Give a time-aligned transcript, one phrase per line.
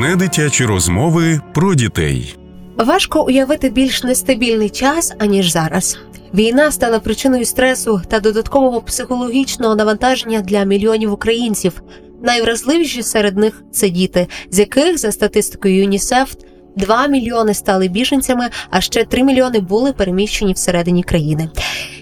[0.00, 2.36] Недитячі розмови про дітей.
[2.76, 5.98] Важко уявити більш нестабільний час аніж зараз.
[6.34, 11.82] Війна стала причиною стресу та додаткового психологічного навантаження для мільйонів українців.
[12.22, 16.34] Найвразливіші серед них це діти, з яких за статистикою ЮНІСЕФ
[16.78, 21.48] 2 мільйони стали біженцями, а ще 3 мільйони були переміщені всередині країни.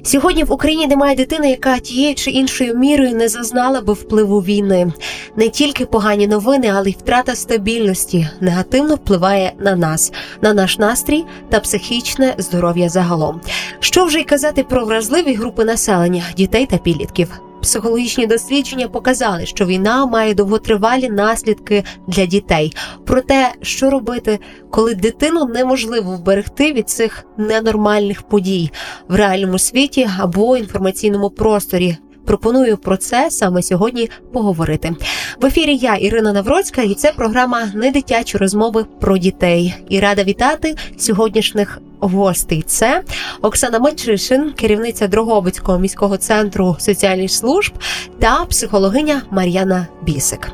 [0.03, 4.93] Сьогодні в Україні немає дитини, яка тією чи іншою мірою не зазнала би впливу війни.
[5.37, 11.25] Не тільки погані новини, але й втрата стабільності негативно впливає на нас, на наш настрій
[11.49, 13.41] та психічне здоров'я загалом.
[13.81, 17.41] Що вже й казати про вразливі групи населення дітей та підлітків.
[17.67, 22.73] Психологічні дослідження показали, що війна має довготривалі наслідки для дітей.
[23.07, 24.39] Про те, що робити,
[24.71, 28.71] коли дитину неможливо вберегти від цих ненормальних подій
[29.09, 31.97] в реальному світі або інформаційному просторі.
[32.27, 34.95] Пропоную про це саме сьогодні поговорити.
[35.41, 39.75] В ефірі я Ірина Навроцька, і це програма «Недитячі розмови про дітей.
[39.89, 42.63] І рада вітати сьогоднішніх гостей.
[42.67, 43.03] Це
[43.43, 47.73] Оксана Мачишин, керівниця Дрогобицького міського центру соціальних служб
[48.19, 50.53] та психологиня Мар'яна Бісик.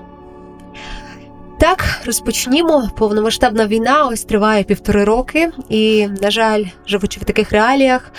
[1.59, 2.91] Так, розпочнімо.
[2.97, 8.13] Повномасштабна війна ось триває півтори роки, і, на жаль, живучи в таких реаліях,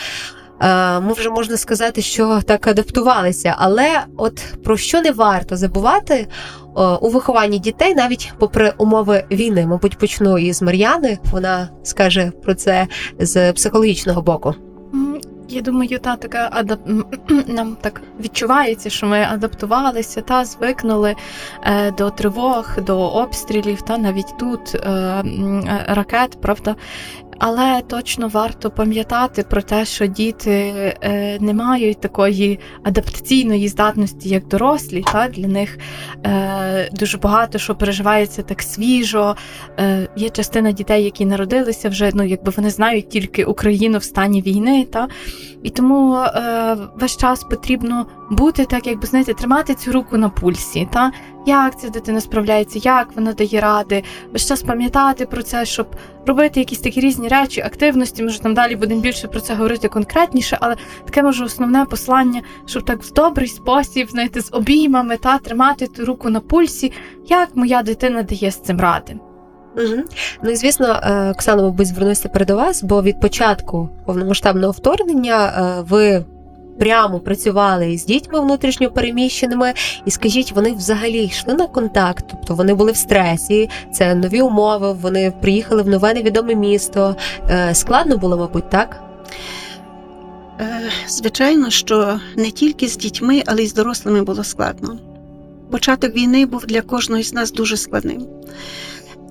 [1.01, 3.55] ми вже можна сказати, що так адаптувалися.
[3.57, 6.27] Але от про що не варто забувати е,
[6.81, 11.17] у вихованні дітей, навіть попри умови війни, мабуть, почну із Мар'яни.
[11.31, 12.87] Вона скаже про це
[13.19, 14.55] з психологічного боку.
[15.49, 16.79] Я думаю, та така адап...
[17.47, 21.15] нам так відчувається, що ми адаптувалися та звикнули
[21.63, 25.23] е, до тривог, до обстрілів, та навіть тут е, е,
[25.87, 26.75] ракет, правда.
[27.39, 30.51] Але точно варто пам'ятати про те, що діти
[31.01, 35.03] е, не мають такої адаптаційної здатності, як дорослі.
[35.11, 35.77] Та Для них
[36.25, 39.35] е, дуже багато що переживається так свіжо.
[39.79, 44.41] Е, Є частина дітей, які народилися вже, ну якби вони знають тільки Україну в стані
[44.41, 44.85] війни.
[44.85, 45.07] Та?
[45.63, 46.17] І тому
[46.95, 50.87] весь час потрібно бути так, якби знаєте, тримати цю руку на пульсі.
[50.91, 51.11] Та?
[51.45, 55.87] Як ця дитина справляється, як вона дає ради, весь час пам'ятати про це, щоб
[56.25, 58.23] робити якісь такі різні речі, активності.
[58.23, 62.85] Може, там далі будемо більше про це говорити конкретніше, але таке може основне послання, щоб
[62.85, 66.91] так в добрий спосіб, знаєте, з обіймами та тримати ту руку на пульсі,
[67.29, 69.15] як моя дитина дає з цим ради.
[69.77, 70.03] Угу.
[70.43, 75.83] Ну і звісно, е, Оксана, мабуть, звернуся перед вас, бо від початку повномасштабного вторгнення е,
[75.89, 76.25] ви
[76.79, 79.73] прямо працювали з дітьми внутрішньо переміщеними,
[80.05, 84.91] і скажіть, вони взагалі йшли на контакт, тобто вони були в стресі, це нові умови,
[84.91, 87.15] вони приїхали в нове невідоме місто.
[87.49, 89.03] Е, складно було, мабуть, так?
[91.07, 94.97] Звичайно, що не тільки з дітьми, але й з дорослими було складно.
[95.71, 98.27] Початок війни був для кожного з нас дуже складним.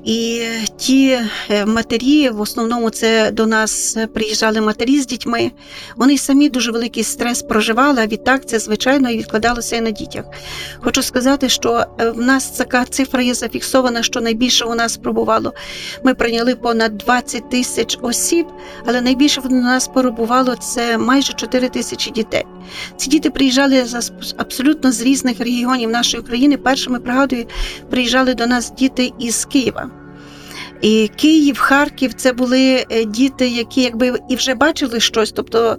[0.05, 0.43] І
[0.77, 1.19] ті
[1.51, 5.51] е, матері, в основному це до нас приїжджали матері з дітьми.
[5.97, 8.03] Вони самі дуже великий стрес проживали.
[8.03, 10.25] А відтак це звичайно і відкладалося і на дітях.
[10.81, 15.53] Хочу сказати, що е, в нас така цифра є зафіксована, що найбільше у нас пробувало.
[16.05, 18.47] Ми прийняли понад 20 тисяч осіб,
[18.87, 22.45] але найбільше в нас перебувало це майже 4 тисячі дітей.
[22.97, 23.85] Ці діти приїжджали
[24.37, 26.57] абсолютно з різних регіонів нашої країни.
[26.57, 27.47] Першими пригадую,
[27.91, 29.92] приїжджали до нас діти із Києва.
[30.83, 35.79] І Київ, Харків це були е, діти, які якби і вже бачили щось, тобто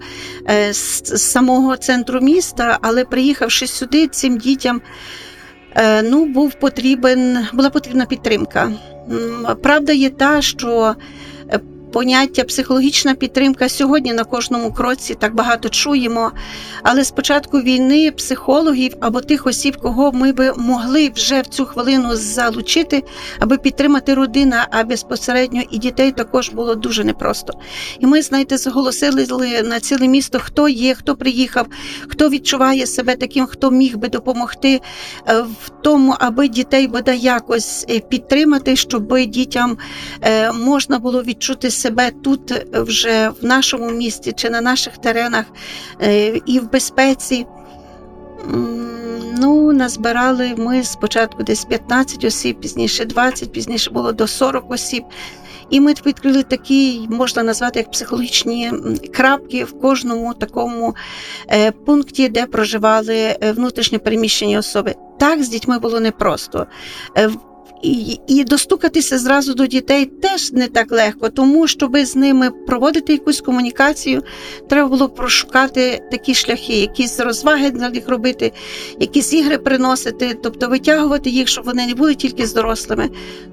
[0.50, 4.82] е, з самого центру міста, але приїхавши сюди, цим дітям
[5.76, 8.72] е, ну, був потрібен, була потрібна підтримка.
[9.64, 10.96] Правда є та, що
[11.94, 16.32] поняття психологічна підтримка сьогодні на кожному кроці так багато чуємо.
[16.84, 21.66] Але з початку війни психологів або тих осіб, кого ми би могли вже в цю
[21.66, 23.04] хвилину залучити,
[23.40, 27.54] аби підтримати родину, а безпосередньо і дітей також було дуже непросто.
[28.00, 29.28] І ми, знаєте, зголосили
[29.64, 31.68] на ціле місто, хто є, хто приїхав,
[32.08, 34.82] хто відчуває себе таким, хто міг би допомогти
[35.28, 39.78] е, в тому, аби дітей бодай якось е, підтримати, щоб дітям
[40.22, 41.83] е, можна було відчути себе
[42.22, 45.46] тут е, вже в нашому місті чи на наших теренах
[46.02, 47.46] е, і в безпеці.
[49.38, 55.04] Ну, назбирали ми спочатку десь 15 осіб, пізніше 20, пізніше було до 40 осіб.
[55.70, 58.72] І ми відкрили такі, можна назвати як психологічні
[59.14, 60.96] крапки в кожному такому
[61.50, 64.96] е, пункті, де проживали внутрішньо переміщені особи.
[65.20, 66.68] Так з дітьми було непросто
[67.84, 73.14] і, і достукатися зразу до дітей теж не так легко, тому щоб з ними проводити
[73.14, 74.22] якусь комунікацію,
[74.70, 78.52] треба було прошукати такі шляхи, якісь розваги для них робити,
[79.00, 83.10] якісь ігри приносити, тобто витягувати їх, щоб вони не були тільки з дорослими.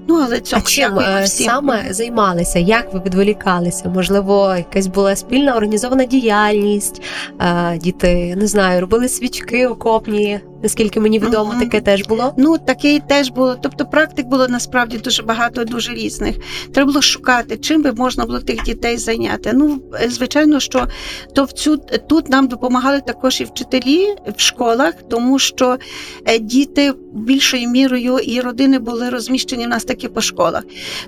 [0.07, 1.45] Ну але цьому А чим е, всім.
[1.45, 2.59] саме займалися?
[2.59, 3.89] Як ви відволікалися?
[3.89, 7.01] Можливо, якась була спільна організована діяльність?
[7.41, 10.39] Е, Діти не знаю, робили свічки окопні.
[10.63, 11.59] Наскільки мені відомо, Мгм.
[11.59, 12.33] таке теж було.
[12.37, 13.55] Ну, таке теж було.
[13.63, 16.35] Тобто практик було насправді дуже багато, дуже різних.
[16.73, 19.51] Треба було шукати, чим би можна було тих дітей зайняти.
[19.53, 20.87] Ну, е, звичайно, що
[21.35, 21.77] то в цю
[22.09, 25.77] тут нам допомагали також і вчителі в школах, тому що
[26.25, 30.63] е, діти більшою мірою і родини були розміщені в нас таки по школах.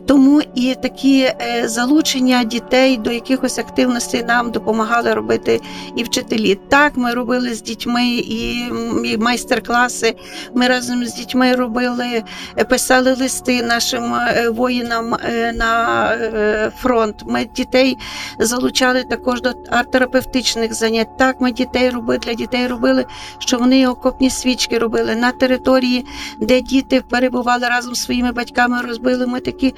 [0.06, 5.60] Тому і такі е, залучення дітей до якихось активностей нам допомагали робити
[5.98, 6.60] і вчителі.
[6.70, 10.16] Так, ми робили з дітьми і, м, і майстер-класи.
[10.56, 12.24] Ми разом з дітьми робили,
[12.58, 17.24] е, писали листи нашим е, воїнам е, на фронт.
[17.28, 17.98] Ми дітей
[18.40, 21.18] залучали також до арт-терапевтичних занять.
[21.18, 23.06] Так, ми дітей робили для дітей робили,
[23.40, 26.06] що вони окопні свічки робили на території,
[26.40, 28.82] де діти перебували разом з своїми батьками.
[28.88, 29.74] Розбили ми такі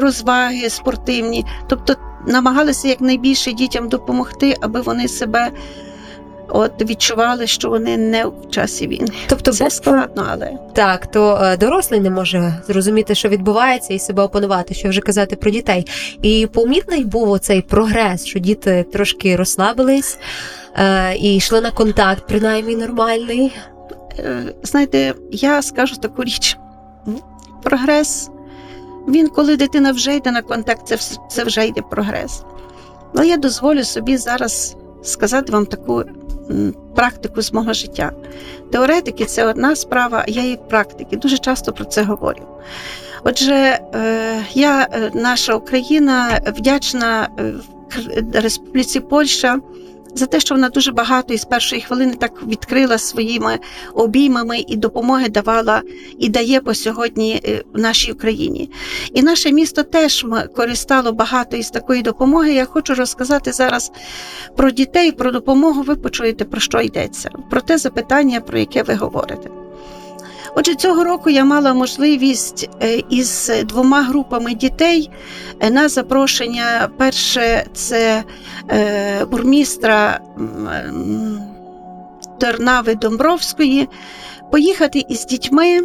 [0.00, 1.46] розваги спортивні.
[1.68, 5.50] Тобто намагалися якнайбільше дітям допомогти, аби вони себе.
[6.52, 9.08] От відчували, що вони не в часі війни.
[9.28, 14.22] Тобто, Це складно, але так, то е, дорослий не може зрозуміти, що відбувається, і себе
[14.22, 15.86] опанувати, що вже казати про дітей.
[16.22, 20.18] І помітний був оцей прогрес, що діти трошки розслабились
[20.74, 23.52] е, і йшли на контакт, принаймні нормальний.
[24.18, 26.58] Е, знаєте, я скажу таку річ:
[27.62, 28.30] прогрес.
[29.08, 30.98] Він, коли дитина вже йде на контакт, це,
[31.30, 32.42] це вже йде прогрес.
[33.14, 36.04] Але я дозволю собі зараз сказати вам таку
[36.94, 38.12] практику з мого життя.
[38.72, 41.16] Теоретики це одна справа, я і практики.
[41.16, 42.42] Дуже часто про це говорю.
[43.24, 47.54] Отже, е, я, е, наша Україна, вдячна е,
[48.34, 49.60] Республіці Польща
[50.14, 53.58] за те, що вона дуже багато із першої хвилини так відкрила своїми
[53.94, 55.82] обіймами і допомоги давала
[56.18, 58.70] і дає по сьогодні е, в нашій Україні.
[59.14, 60.26] І наше місто теж
[60.56, 62.52] користало багато із такої допомоги.
[62.52, 63.92] Я хочу розказати зараз
[64.56, 65.82] про дітей, про допомогу.
[65.82, 69.50] Ви почуєте, про що йдеться, про те запитання, про яке ви говорите.
[70.54, 75.10] Отже, цього року я мала можливість е, із двома групами дітей
[75.60, 76.88] е, на запрошення.
[76.96, 78.24] Перше це
[78.70, 80.20] е, бурмістра
[82.40, 83.88] Тернави Домбровської,
[84.50, 85.80] поїхати із дітьми,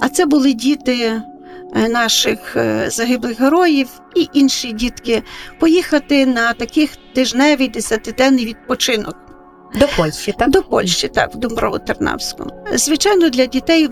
[0.00, 1.22] а це були діти
[1.90, 2.56] наших
[2.86, 5.22] загиблих героїв і інші дітки,
[5.58, 9.21] поїхати на таких тижневий десятиденний відпочинок.
[9.74, 10.50] До Польщі, так?
[10.50, 12.50] До Польщі, так, в Домброво-Тернавському.
[12.74, 13.88] Звичайно, для дітей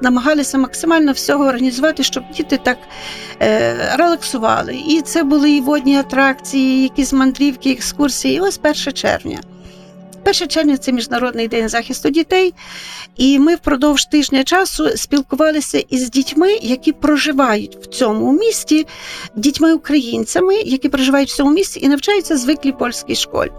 [0.00, 2.78] намагалися максимально всього організувати, щоб діти так
[3.42, 4.76] е, релаксували.
[4.88, 8.36] І це були і водні атракції, якісь мандрівки, екскурсії.
[8.36, 9.40] І ось 1 червня.
[10.26, 12.54] 1 червня це Міжнародний день захисту дітей,
[13.16, 18.86] і ми впродовж тижня часу спілкувалися із дітьми, які проживають в цьому місті,
[19.36, 23.50] дітьми-українцями, які проживають в цьому місті і навчаються звиклій польській школі.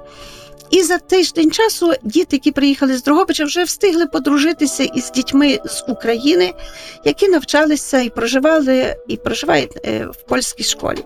[0.69, 5.83] І за тиждень часу діти, які приїхали з Дрогобича, вже встигли подружитися із дітьми з
[5.87, 6.53] України,
[7.05, 11.05] які навчалися і проживали, і проживають е, в польській школі.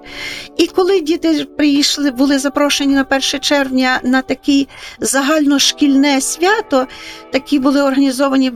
[0.57, 4.65] І коли діти прийшли, були запрошені на 1 червня на таке
[4.99, 6.87] загальношкільне свято,
[7.31, 8.51] такі були організовані.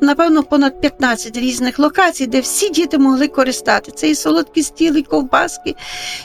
[0.00, 3.92] Напевно, понад 15 різних локацій, де всі діти могли користати.
[3.92, 5.74] Це і солодкі стіли, і ковбаски,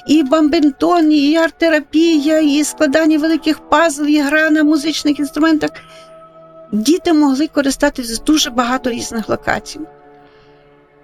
[0.08, 5.72] і бамбентон, і арт-терапія, і складання великих пазлів, і гра на музичних інструментах.
[6.72, 9.80] Діти могли користатися з дуже багато різних локацій.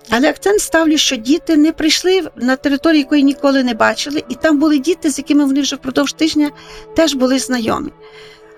[0.09, 4.59] Але акцент ставлю, що діти не прийшли на територію, якої ніколи не бачили, і там
[4.59, 6.51] були діти, з якими вони вже впродовж тижня
[6.95, 7.91] теж були знайомі.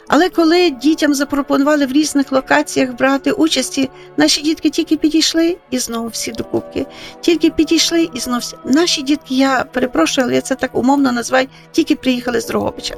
[0.07, 6.07] Але коли дітям запропонували в різних локаціях брати участі, наші дітки тільки підійшли і знову
[6.07, 6.85] всі докупки.
[7.21, 8.55] Тільки підійшли і знову всі.
[8.65, 12.95] Наші дітки, я перепрошую, але я це так умовно називаю, тільки приїхали з Дрогобича.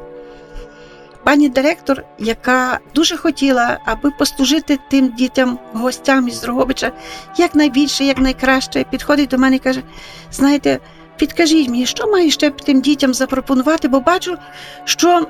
[1.29, 6.91] Пані директор, яка дуже хотіла, аби послужити тим дітям, гостям із Дрогобича
[7.37, 9.83] якнайбільше, якнайкраще, підходить до мене і каже:
[10.31, 10.79] знаєте,
[11.17, 14.37] підкажіть мені, що маю ще тим дітям запропонувати, бо бачу,
[14.85, 15.27] що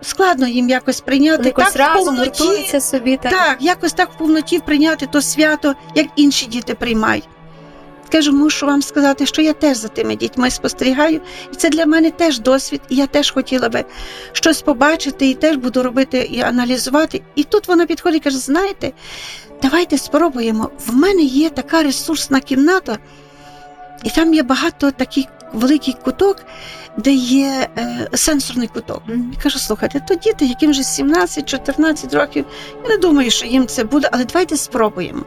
[0.00, 2.80] складно їм якось прийняти якось так в разом повноті.
[2.80, 3.32] собі, так?
[3.32, 7.28] Так, якось так в повноті прийняти то свято, як інші діти приймають.
[8.08, 11.20] Кажу, мушу вам сказати, що я теж за тими дітьми спостерігаю,
[11.52, 13.84] і це для мене теж досвід, і я теж хотіла би
[14.32, 17.22] щось побачити, і теж буду робити і аналізувати.
[17.34, 18.92] І тут вона підходить і каже: знаєте,
[19.62, 20.70] давайте спробуємо.
[20.86, 22.98] В мене є така ресурсна кімната,
[24.04, 26.36] і там є багато такий великий куток,
[26.96, 29.02] де є е, сенсорний куток.
[29.08, 32.44] Я кажу, слухайте, то діти, яким вже 17-14 років,
[32.84, 35.24] я не думаю, що їм це буде, але давайте спробуємо.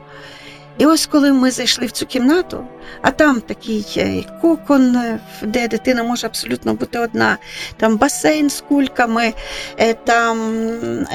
[0.77, 2.67] І ось коли ми зайшли в цю кімнату,
[3.01, 7.37] а там такий е, кокон, е, де дитина може абсолютно бути одна,
[7.77, 9.33] там басейн з кульками,
[9.77, 10.65] е, там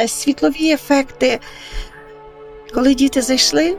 [0.07, 1.41] світлові ефекти.
[2.75, 3.77] Коли діти зайшли,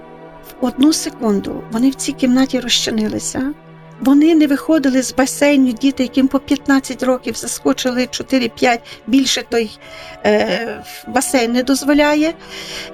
[0.62, 3.54] в одну секунду вони в цій кімнаті розчинилися.
[4.00, 9.80] Вони не виходили з басейну, діти, яким по 15 років заскочили 4-5, більше той
[10.26, 12.34] е, басейн не дозволяє.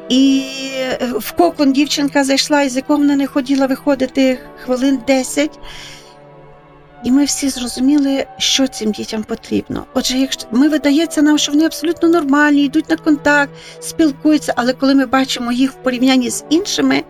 [0.09, 0.43] І
[0.77, 5.59] е, в кокон дівчинка зайшла, із якого вона не хотіла виходити хвилин 10.
[7.03, 9.85] І ми всі зрозуміли, що цим дітям потрібно.
[9.93, 14.95] Отже, якщо ми видається нам, що вони абсолютно нормальні, йдуть на контакт, спілкуються, але коли
[14.95, 17.03] ми бачимо їх в порівнянні з іншими,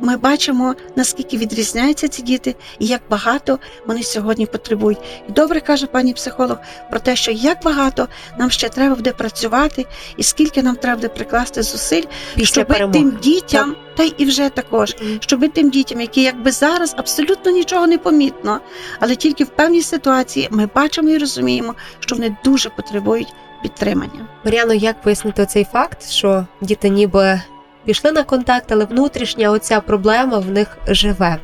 [0.00, 4.98] ми бачимо, наскільки відрізняються ці діти і як багато вони сьогодні потребують.
[5.28, 6.56] І добре каже пані психолог
[6.90, 8.08] про те, що як багато
[8.38, 12.02] нам ще треба буде працювати, і скільки нам треба буде прикласти зусиль,
[12.34, 12.98] Після щоб перемоги.
[12.98, 17.86] тим дітям, та й і вже також, щоб тим дітям, які якби зараз абсолютно нічого
[17.86, 18.60] не помітно,
[19.00, 24.28] але тільки в певній ситуації ми бачимо і розуміємо, що вони дуже потребують підтримання.
[24.44, 27.40] Мар'яно, як пояснити цей факт, що діти ніби
[27.84, 31.38] пішли на контакт, але внутрішня оця проблема в них живе.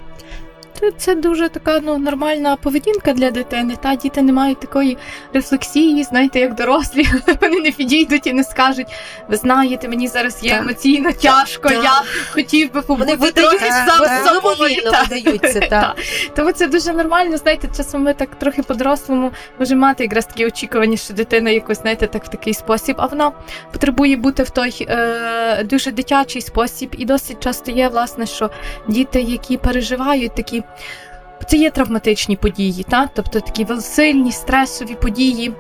[0.81, 3.77] Це, це дуже така ну, нормальна поведінка для дитини.
[3.83, 4.99] Та діти не мають такої
[5.35, 7.07] рефлексії, знаєте, як дорослі.
[7.41, 8.87] Вони не підійдуть і не скажуть:
[9.29, 10.61] ви знаєте, мені зараз є Так.
[10.61, 11.85] емоційно тяжко, Так.
[11.85, 14.07] я хотів би побути Вони трохи сам
[15.13, 15.61] видаються.
[15.71, 15.95] Та.
[16.37, 17.37] Тому це дуже нормально.
[17.37, 22.07] Знаєте, часом ми так трохи по-дорослому можемо мати якраз такі очікування, що дитина якось, знаєте,
[22.07, 23.33] так в такий спосіб, а вона
[23.73, 26.95] потребує бути в той е, дуже дитячий спосіб.
[26.99, 28.51] І досить часто є, власне, що
[28.89, 30.63] діти, які переживають такі.
[31.47, 33.09] Це є травматичні події, та?
[33.15, 35.53] тобто такі сильні стресові події.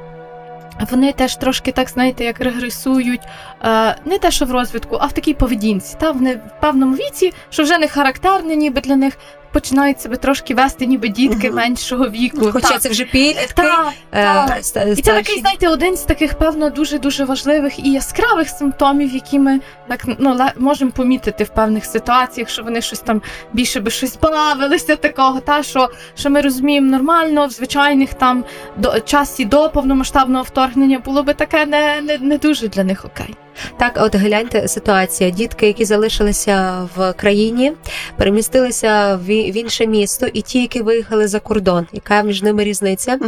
[0.91, 3.21] Вони теж трошки так, знаєте, як регресують,
[3.65, 5.97] е, не те, що в розвитку, а в такій поведінці.
[6.00, 9.19] Та вони в певному віці, що вже не характерне, ніби для них
[9.61, 12.50] починають себе трошки вести, ніби дітки меншого віку.
[12.53, 12.79] Хоча Та.
[12.79, 13.47] це вже підлітки.
[13.55, 14.57] Та, е, та.
[14.59, 19.15] ста- І це такий, знаєте, один з таких, певно, дуже дуже важливих і яскравих симптомів,
[19.15, 23.23] які ми так ну можемо помітити в певних ситуаціях, що вони щось там
[23.53, 28.45] більше би щось бавилися такого, та що, що ми розуміємо нормально в звичайних там
[28.77, 33.35] до часі до повномасштабного вторгнення було би таке не, не, не дуже для них окей.
[33.79, 35.31] Так, от гляньте ситуація.
[35.31, 37.73] Дітки, які залишилися в країні,
[38.17, 41.87] перемістилися в інше місто, і ті, які виїхали за кордон.
[41.93, 43.19] Яка між ними різниця?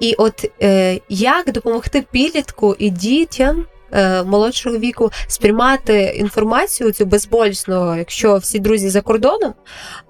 [0.00, 3.64] І от е, як допомогти підлітку і дітям
[4.26, 9.54] молодшого віку сприймати інформацію цю безболісно, якщо всі друзі за кордоном,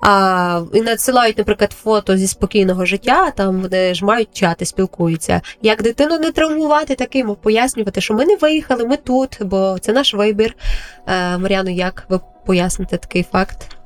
[0.01, 5.41] а і надсилають, наприклад, фото зі спокійного життя, там вони ж мають чати, спілкуються.
[5.63, 10.15] Як дитину не травмувати таким, пояснювати, що ми не виїхали, ми тут, бо це наш
[10.15, 10.55] вибір.
[11.07, 13.78] Е, Мар'яно, як ви поясните такий факт?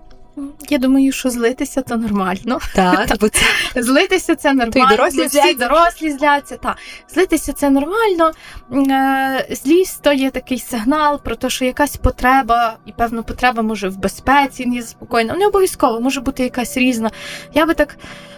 [0.70, 2.58] Я думаю, що злитися то нормально.
[2.74, 3.42] Так, бо це
[3.82, 4.72] Злитися це нормально.
[4.72, 5.68] То й дорослі всі зляться.
[5.68, 6.56] дорослі зляться.
[6.56, 6.76] Та.
[7.14, 8.30] Злитися це нормально.
[8.72, 13.88] Е, Злість то є такий сигнал про те, що якась потреба, і певно, потреба може
[13.88, 15.34] в безпеці, не заспокоєна.
[15.34, 17.10] Не обов'язково, може бути якась різна.
[17.54, 17.96] Я би так.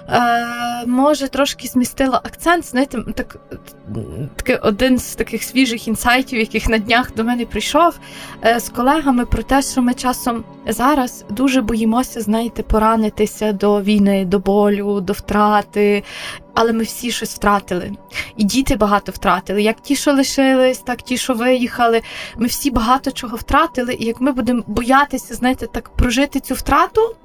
[0.09, 2.65] Е, може, трошки змістила акцент.
[2.65, 3.37] Знаєте, так,
[4.37, 7.99] такий один з таких свіжих інсайтів, яких на днях до мене прийшов
[8.45, 14.25] е, з колегами про те, що ми часом зараз дуже боїмося, знаєте, поранитися до війни,
[14.25, 16.03] до болю, до втрати.
[16.55, 17.93] Але ми всі щось втратили.
[18.37, 19.63] І діти багато втратили.
[19.63, 22.03] Як ті, що лишились, так ті, що виїхали.
[22.37, 23.95] Ми всі багато чого втратили.
[23.95, 27.17] І як ми будемо боятися, знаєте, так прожити цю втрату,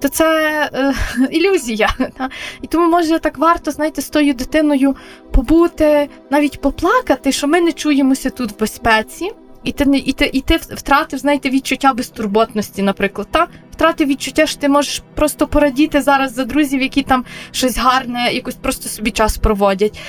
[0.00, 0.94] то це е,
[1.30, 1.88] ілюзія.
[2.16, 2.28] Та?
[2.62, 4.96] І тому може так варто, знаєте, з тою дитиною
[5.30, 9.30] побути, навіть поплакати, що ми не чуємося тут в безпеці.
[9.64, 13.28] І ти не і ти, і ти втратив, знаєте, відчуття безтурботності, наприклад.
[13.30, 18.32] Та втратив відчуття, що ти можеш просто порадіти зараз за друзів, які там щось гарне,
[18.32, 20.00] якось просто собі час проводять.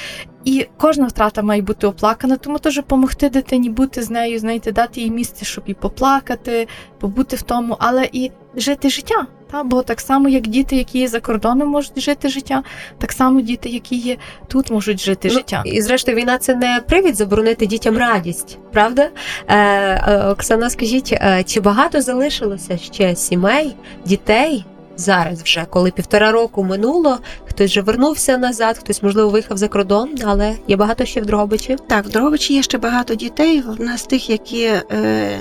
[0.46, 5.02] І кожна втрата має бути оплакана, тому теж допомогти дитині бути з нею, знаєте, дати
[5.02, 6.68] їй місце, щоб і поплакати,
[7.00, 9.28] побути в тому, але і жити життя.
[9.52, 9.64] Та?
[9.64, 12.64] Бо так само, як діти, які є за кордоном, можуть жити життя,
[12.98, 14.18] так само діти, які є
[14.48, 15.64] тут, можуть жити життя.
[15.66, 19.10] Ну, і зрештою, війна це не привід заборонити дітям радість, правда?
[19.48, 24.66] Е, е, Оксана, скажіть, е, чи багато залишилося ще сімей, дітей
[25.02, 30.10] зараз, вже коли півтора року минуло, хтось вже вернувся назад, хтось можливо виїхав за кордон,
[30.24, 31.78] але є багато ще в Дрогобичі.
[31.88, 33.62] Так, в Дрогобичі є ще багато дітей.
[33.62, 34.82] В нас тих, які е,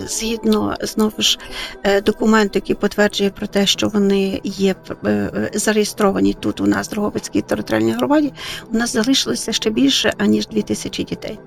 [0.07, 1.39] згідно знову ж
[1.83, 4.75] е, документу, який підтверджує про те, що вони є
[5.05, 8.33] е, е, зареєстровані тут у нас в Дрогобицькій територіальній громаді,
[8.73, 11.39] у нас залишилося ще більше аніж 2000 дітей.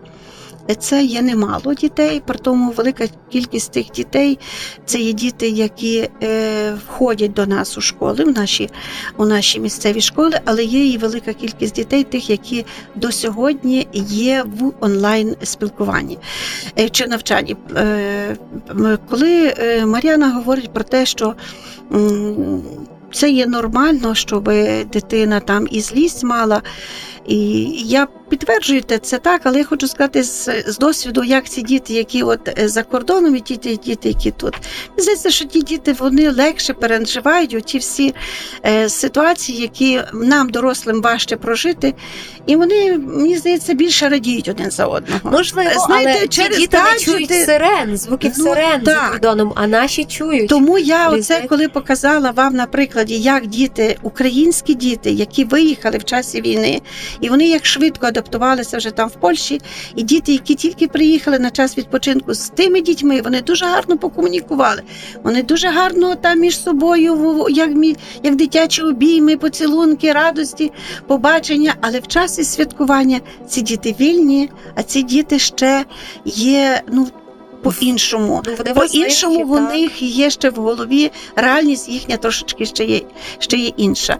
[0.79, 4.39] Це є немало дітей, при тому велика кількість тих дітей
[4.85, 8.69] це є діти, які е, входять до нас у школи, в наші,
[9.17, 12.65] у наші місцеві школи, але є і велика кількість дітей, тих, які
[12.95, 16.17] до сьогодні є в онлайн спілкуванні
[16.79, 17.55] е, чи навчанні.
[17.75, 18.37] Е,
[19.09, 21.35] коли е, Мар'яна говорить про те, що
[23.13, 24.43] це є нормально, щоб
[24.91, 26.61] дитина там і злість мала.
[27.27, 31.61] І я підтверджую те, це так, але я хочу сказати з, з досвіду, як ці
[31.61, 34.53] діти, які от е, за кордоном, і ті діти, які тут.
[34.89, 38.13] Мені Здається, що ті діти вони легше переживають ті всі
[38.65, 41.93] е, ситуації, які нам, дорослим, важче прожити,
[42.45, 45.19] і вони, мені здається, більше радіють один за одного.
[45.23, 50.05] Можливо, Знаєте, але через діти не чують сирен, звуків Ну, сирен за кордоном, а наші
[50.05, 50.49] чують.
[50.49, 51.49] Тому я оце, Різних.
[51.49, 56.81] коли показала вам на прикладі, як діти, українські діти, які виїхали в часі війни,
[57.21, 59.61] і вони як швидко адаптувалися вже там в Польщі,
[59.95, 64.81] і діти, які тільки приїхали на час відпочинку з тими дітьми, вони дуже гарно покомунікували.
[65.23, 67.69] Вони дуже гарно там між собою, як,
[68.23, 70.71] як дитячі обійми, поцілунки, радості,
[71.07, 71.75] побачення.
[71.81, 75.85] Але в часі святкування ці діти вільні, а ці діти ще
[76.25, 77.07] є ну
[77.63, 78.43] по-іншому.
[78.45, 83.01] Ну, По-іншому в них є ще в голові реальність їхня трошечки ще є,
[83.39, 84.17] ще є інша.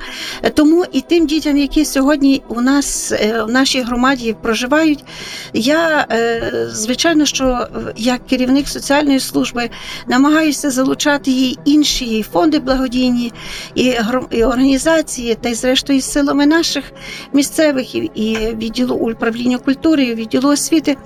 [0.53, 5.03] Тому і тим дітям, які сьогодні у нас е, в нашій громаді проживають,
[5.53, 9.69] я е, звичайно, що е, як керівник соціальної служби
[10.07, 13.33] намагаюся залучати і інші фонди благодійні,
[13.75, 13.95] і,
[14.31, 16.83] і організації, та й зрештою з силами наших
[17.33, 20.97] місцевих і, відділу управління культури, і відділу освіти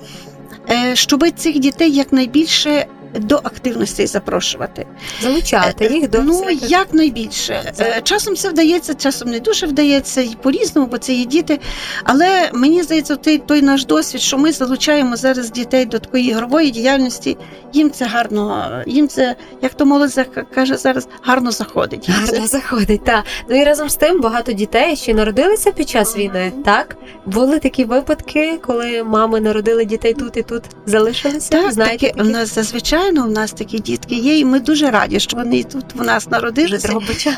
[0.94, 4.86] щоб цих дітей якнайбільше до активностей запрошувати.
[5.22, 7.74] залучати їх до ну всяких- якнайбільше.
[7.80, 11.60] Е, Часом це вдається, часом не дуже вдається і по-різному, бо це є діти.
[12.04, 16.72] Але мені здається, той, той наш досвід, що ми залучаємо зараз дітей до такої ігрової
[16.72, 17.38] діяльності,
[17.74, 22.04] їм це гарно, їм це, як то молодь каже зараз, гарно заходить.
[22.06, 23.24] Це Гарно заходить, так.
[23.50, 26.98] Ну і разом з тим багато дітей ще народилися під час війни, так?
[27.26, 31.50] Були такі випадки, коли мами народили дітей тут і тут залишилися.
[31.50, 35.20] Так, Знаєте, такі, у нас зазвичай у нас такі дітки є, і ми дуже раді,
[35.20, 36.88] що вони тут в нас народилися.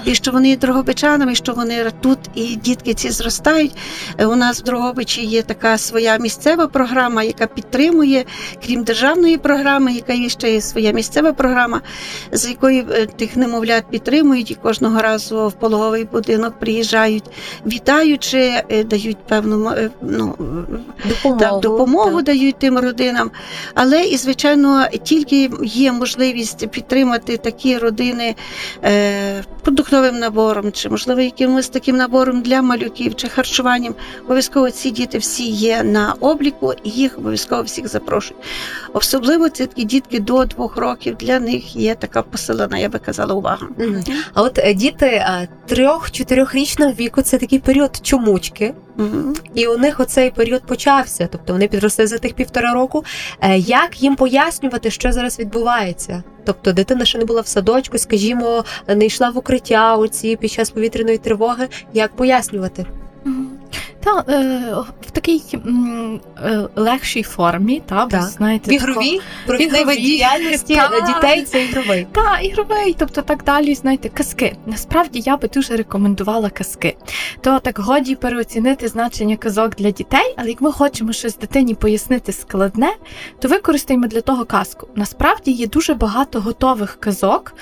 [0.05, 3.71] І що вони є дрогобичанами, що вони тут і дітки ці зростають.
[4.17, 8.25] Е, У нас в Дрогобичі є така своя місцева програма, яка підтримує,
[8.65, 11.81] крім державної програми, яка є ще є своя місцева програма,
[12.31, 17.23] з якої е, тих немовлят підтримують і кожного разу в пологовий будинок приїжджають,
[17.65, 20.35] вітаючи, е, дають певну ну,
[21.09, 21.39] Допомогу.
[21.39, 22.23] так, допомогу так.
[22.23, 23.31] дають тим родинам.
[23.73, 28.35] Але і звичайно, тільки є можливість підтримати такі родини
[28.83, 33.95] е, продуктовим набором, чи можливо якимось таким набором для малюків чи харчуванням.
[34.25, 38.43] Обов'язково ці діти всі є на обліку, і їх обов'язково всіх запрошують.
[38.93, 41.15] Особливо це такі дітки до двох років.
[41.15, 43.67] Для них є така посилена, я би казала, увага.
[44.33, 48.73] А от е, діти е, трьох-чотирьохрічного віку це такий період чомучки.
[49.53, 53.03] І у них оцей період почався, тобто вони підросли за тих півтора року.
[53.41, 56.23] Е, Як їм пояснювати, що зараз відбувається?
[56.45, 60.69] Тобто дитина ще не була в садочку, скажімо, не йшла в укриття оці під час
[60.69, 61.67] повітряної тривоги.
[61.93, 62.85] Як пояснювати?
[64.03, 65.41] Та е, в такій
[66.43, 68.21] е, легшій формі, та Так.
[68.21, 71.05] знаєте, В ігровій провідний діяльності Так.
[71.07, 72.07] дітей це ігровий.
[72.11, 74.55] Та, ігровий, тобто так далі, знаєте, казки.
[74.65, 76.97] Насправді я би дуже рекомендувала казки.
[77.41, 82.31] То так годі переоцінити значення казок для дітей, але як ми хочемо щось дитині пояснити
[82.31, 82.89] складне,
[83.39, 84.87] то використаємо для того казку.
[84.95, 87.53] Насправді є дуже багато готових казок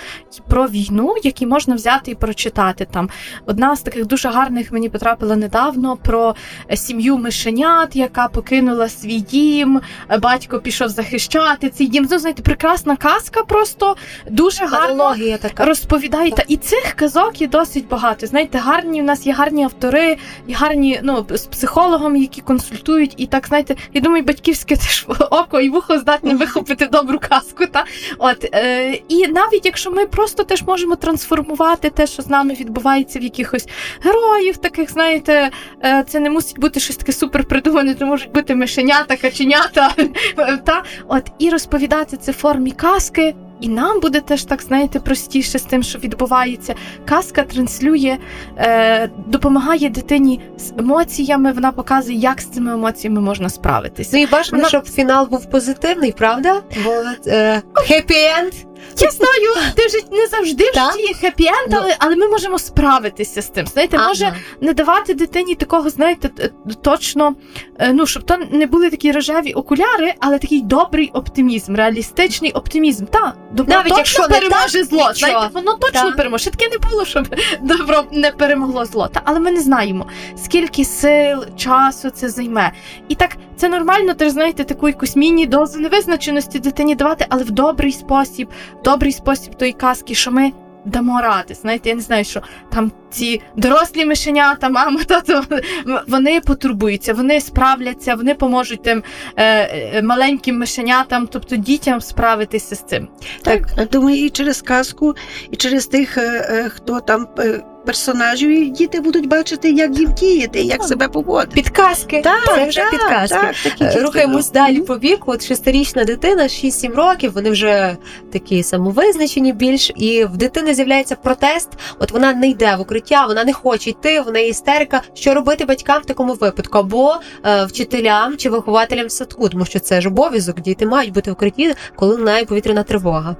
[0.47, 2.87] про війну, які можна взяти і прочитати.
[2.91, 3.09] Там
[3.45, 6.26] одна з таких дуже гарних мені потрапила недавно про
[6.75, 9.81] сім'ю мишенят, яка покинула свій дім.
[10.21, 12.07] Батько пішов захищати цей дім.
[12.11, 13.95] Ну, знаєте, прекрасна казка, просто
[14.29, 15.65] дуже гарно така.
[15.65, 16.31] розповідає.
[16.31, 18.27] Та і цих казок є досить багато.
[18.27, 23.13] Знаєте, гарні в нас є гарні автори, і гарні ну з психологом, які консультують.
[23.17, 27.65] І так знаєте, я думаю, батьківське теж око і вухо здатне вихопити добру казку.
[27.65, 27.85] Та
[28.17, 33.19] от е, і навіть якщо ми просто теж можемо трансформувати те, що з нами відбувається
[33.19, 33.67] в якихось
[34.01, 35.49] героїв, таких знаєте,
[35.81, 39.95] е, це не мусить бути щось таке супер придумане, це можуть бути мишенята, каченята.
[40.65, 43.35] Та от і розповідати це в формі казки.
[43.61, 46.75] і нам буде теж так, знаєте, простіше з тим, що відбувається.
[47.05, 48.17] Казка транслює,
[48.57, 51.51] е, допомагає дитині з емоціями.
[51.51, 54.09] Вона показує, як з цими емоціями можна справитися.
[54.13, 56.61] Ну і бажано, Вона- щоб фінал був позитивний, правда?
[56.85, 56.91] Бо
[57.27, 58.66] е, happy end.
[58.99, 60.91] Я знаю, ти ж не завжди в Так.
[60.91, 61.77] житті є хеппі-енд, Ну.
[61.81, 63.67] але, але ми можемо справитися з тим.
[63.67, 64.35] Знаєте, може Ага.
[64.61, 67.35] не давати дитині такого, знаєте, т- точно,
[67.79, 73.05] е, ну щоб то не були такі рожеві окуляри, але такий добрий оптимізм, реалістичний оптимізм.
[73.05, 74.97] Та добро Навіть точно якщо не переможе так, зло.
[74.97, 75.13] нічого.
[75.13, 76.15] Знаєте, воно точно Так.
[76.15, 76.41] переможе.
[76.41, 77.27] Ще таке не було, щоб
[77.61, 79.07] добро не перемогло зло.
[79.13, 80.07] Та але ми не знаємо,
[80.43, 82.71] скільки сил, часу це займе.
[83.09, 87.91] І так це нормально, теж знаєте, таку якусь міні-дозу невизначеності дитині давати, але в добрий
[87.91, 90.51] спосіб, в добрий спосіб тої казки, що ми.
[90.85, 92.41] Дамо ради, знаєте, я не знаю, що
[92.71, 95.43] там ці дорослі мишенята, мама, тато,
[96.07, 99.03] вони потурбуються, вони справляться, вони поможуть тим
[99.35, 103.07] е, е, маленьким мишенятам, тобто дітям справитися з цим.
[103.43, 105.15] Так, думаю, і через казку,
[105.51, 110.13] і через тих, е, е, хто там е, персонажів, і діти будуть бачити, як їм
[110.13, 111.55] діяти, як себе поводити.
[111.55, 112.21] Підказки.
[112.55, 113.37] це вже так, підказки.
[113.79, 115.31] так, Е, Рухаємось далі по віку.
[115.31, 117.97] От шестирічна дитина, 6-7 років, вони вже
[118.31, 121.69] такі самовизначені більш, і в дитини з'являється протест.
[121.99, 125.01] От вона не йде в укриття, вона не хоче йти, в неї істерика.
[125.13, 126.77] Що робити батькам в такому випадку?
[126.77, 130.61] Або е, вчителям чи вихователям в садку, тому що це ж обов'язок.
[130.61, 133.35] Діти мають бути в укритті, коли лунає повітряна тривога,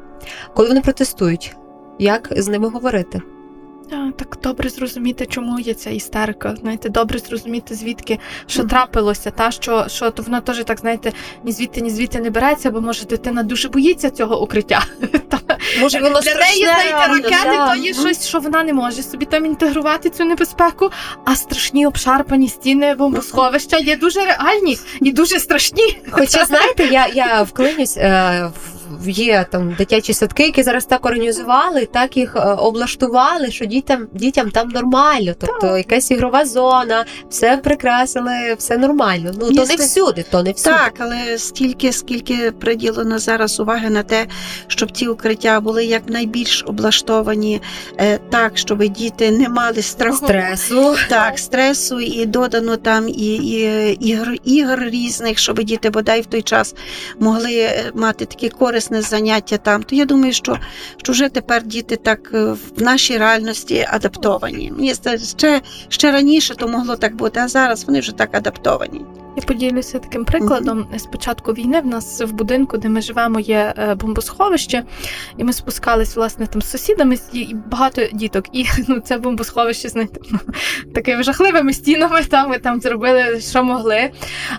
[0.55, 1.55] коли вони протестують.
[1.99, 3.21] Як з ними говорити?
[3.89, 6.55] Так добре зрозуміти, чому є ця істерика.
[6.61, 11.11] Знаєте, добре зрозуміти, звідки що трапилося, та що, що то воно теж так, знаєте,
[11.43, 14.85] ні звідти, ні звідти не береться, бо може дитина дуже боїться цього укриття.
[15.81, 19.45] Може, воно Для неї, знаєте, ракети то є щось, що вона не може собі там
[19.45, 20.89] інтегрувати цю небезпеку,
[21.25, 26.01] а страшні обшарпані стіни бомбосховища є дуже реальні і дуже страшні.
[26.11, 27.97] Хоча знаєте, я, я вклинюсь.
[27.97, 33.65] Е, в- Є там дитячі садки, які зараз так організували, так їх е, облаштували, що
[33.65, 35.33] дітям дітям там нормально.
[35.39, 39.31] Тобто якась ігрова зона, все прикрасили, все нормально.
[39.39, 40.75] Ну то не всюди, то не всюди.
[40.75, 44.25] Так, але стільки, скільки приділено зараз уваги на те,
[44.67, 47.61] щоб ці укриття були якнайбільш облаштовані
[47.97, 50.25] е, так, щоб діти не мали страху.
[50.25, 50.95] Стресу.
[51.09, 56.41] Так, стресу і додано там і, і ігор, ігор різних, щоб діти бодай в той
[56.41, 56.75] час
[57.19, 58.49] могли е, мати таке
[58.87, 59.83] корисне заняття там.
[59.83, 60.57] То я думаю, що,
[60.97, 62.43] що вже тепер діти так е,
[62.75, 64.71] в нашій реальності адаптовані.
[64.71, 69.01] Мені ще, ще раніше то могло так бути, а зараз вони вже так адаптовані.
[69.37, 70.87] Я поділюся таким прикладом.
[70.97, 74.83] З початку війни в нас в будинку, де ми живемо, є е, бомбосховище,
[75.37, 78.45] і ми спускались власне там з сусідами з- і багато діток.
[78.53, 80.39] І ну це бомбосховище, знаєте, ну,
[80.95, 82.21] такими жахливими стінами.
[82.23, 84.09] Там ми там зробили, що могли.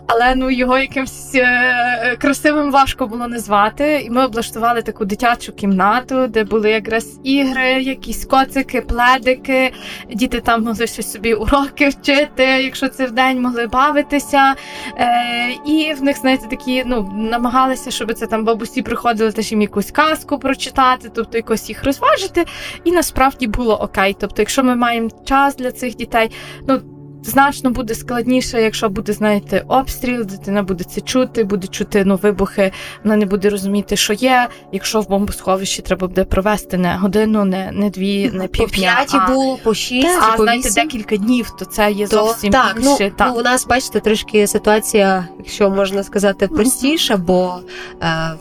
[0.07, 4.03] Але ну його якимось е, красивим важко було назвати.
[4.07, 9.73] І ми облаштували таку дитячу кімнату, де були якраз ігри, якісь коцики, пледики.
[10.14, 14.55] Діти там могли щось собі уроки вчити, якщо це вдень могли бавитися.
[14.96, 19.62] Е, і в них, знаєте, такі ну намагалися, щоб це там бабусі приходили теж їм
[19.62, 22.44] якусь казку прочитати, тобто якось їх розважити.
[22.85, 24.16] І насправді було окей.
[24.20, 26.31] Тобто, якщо ми маємо час для цих дітей,
[26.68, 26.81] ну.
[27.22, 32.72] Значно буде складніше, якщо буде, знаєте, обстріл, дитина буде це чути, буде чути ну, вибухи,
[33.04, 34.48] вона не буде розуміти, що є.
[34.72, 39.59] Якщо в бомбосховищі треба буде провести не годину, не, не дві, не По п'яті було,
[39.62, 43.12] по шість, а по знаєте, декілька днів, то це є То, зовсім так, ну, інше.
[43.20, 47.54] ну, у нас, бачите, трошки ситуація, якщо можна сказати, простіша, бо
[48.02, 48.35] е,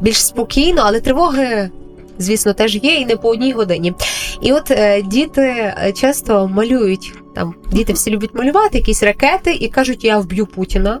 [0.00, 1.70] більш спокійно, але тривоги,
[2.18, 3.94] звісно, теж є і не по одній годині.
[4.40, 7.21] І от е, діти е, часто малюють.
[7.34, 11.00] Там діти всі люблять малювати якісь ракети і кажуть, я вб'ю Путіна.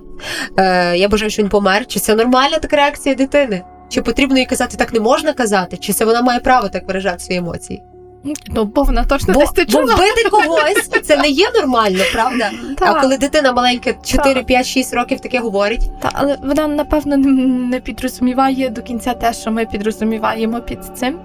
[0.56, 1.86] Е, я бажаю, що він помер.
[1.86, 3.62] Чи це нормальна така реакція дитини?
[3.88, 5.76] Чи потрібно їй казати так не можна казати?
[5.76, 7.82] Чи це вона має право так виражати свої емоції?
[8.48, 12.50] Ну, бо вона точно Бо, десь це бо вбити когось це не є нормально, правда?
[12.78, 12.96] Так.
[12.96, 17.80] А коли дитина маленька 4, 5, 6 років таке говорить, Та, але вона напевно не
[17.80, 21.18] підрозуміває до кінця те, що ми підрозуміваємо під цим.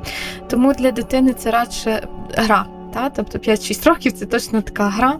[0.49, 2.65] Тому для дитини це радше гра.
[2.93, 3.09] Та?
[3.09, 5.19] Тобто 5-6 років це точно така гра.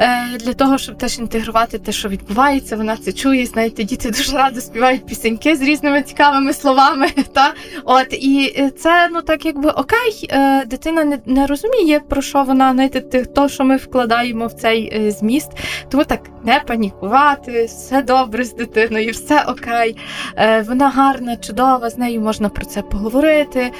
[0.00, 3.46] Е, для того, щоб теж інтегрувати те, що відбувається, вона це чує.
[3.46, 7.06] Знаєте, діти дуже радо співають пісеньки з різними цікавими словами.
[7.34, 7.54] Та?
[7.84, 12.42] От, і е, це ну так якби окей, е, дитина не, не розуміє, про що
[12.42, 15.50] вона, знаєте, то, що ми вкладаємо в цей зміст.
[15.88, 19.96] Тому так не панікувати, все добре з дитиною, все окей.
[20.66, 23.72] Вона гарна, чудова, з нею можна про це поговорити.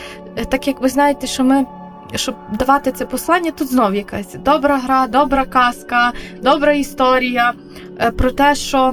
[0.48, 1.79] Так як ви знаєте, що ми.
[2.14, 7.52] Щоб давати це послання, тут знов якась добра гра, добра казка, добра історія
[8.00, 8.92] е, про те, що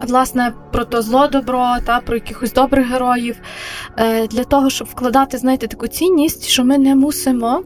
[0.00, 3.36] власне про то зло добро, та про якихось добрих героїв,
[3.98, 7.62] е, для того, щоб вкладати, знаєте, таку цінність, що ми не мусимо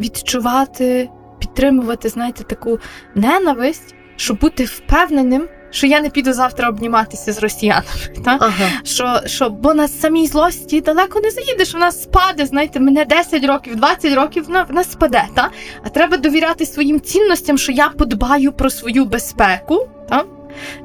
[0.00, 2.78] відчувати, підтримувати, знаєте, таку
[3.14, 5.48] ненависть, щоб бути впевненим.
[5.70, 7.84] Що я не піду завтра обніматися з росіянами,
[8.24, 8.36] та?
[8.40, 8.68] Ага.
[8.84, 12.46] що, що бо на самій злості далеко не заїдеш, вона спаде.
[12.46, 15.24] Знаєте, мене 10 років, 20 років вона, вона спаде.
[15.34, 15.50] Та?
[15.84, 19.88] А треба довіряти своїм цінностям, що я подбаю про свою безпеку.
[20.08, 20.24] Та?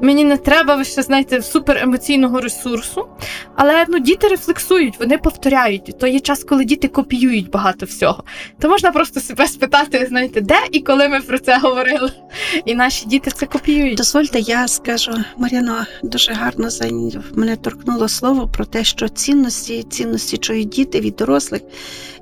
[0.00, 3.06] Мені не треба ще, знаєте, суперемоційного ресурсу.
[3.56, 5.98] Але ну, діти рефлексують, вони повторяють.
[5.98, 8.24] То є час, коли діти копіюють багато всього.
[8.60, 12.10] То можна просто себе спитати, знаєте, де і коли ми про це говорили.
[12.64, 13.96] І наші діти це копіюють.
[13.96, 17.24] Дозвольте, я скажу, Мар'яно, дуже гарно зайняв.
[17.34, 21.62] Мене торкнуло слово про те, що цінності, цінності чують діти від дорослих,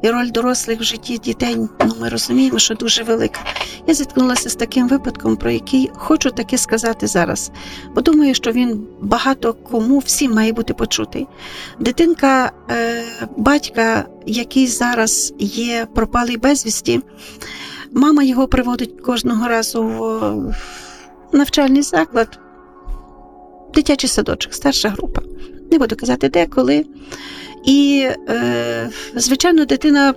[0.03, 3.41] і роль дорослих в житті дітей, ну ми розуміємо, що дуже велика.
[3.87, 7.34] Я зіткнулася з таким випадком, про який хочу таки сказати зараз,
[7.95, 11.27] бо думаю, що він багато кому всім має бути почутий.
[11.81, 13.03] Дитинка е,
[13.37, 17.01] батька, який зараз є пропалий безвісті,
[17.93, 20.55] мама його приводить кожного разу в
[21.33, 22.39] навчальний заклад,
[23.75, 25.23] дитячий садочок, старша група.
[25.73, 26.87] Не буду казати де, коли.
[27.65, 30.15] І, е, звичайно, дитина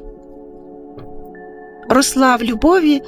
[1.90, 3.02] росла в любові,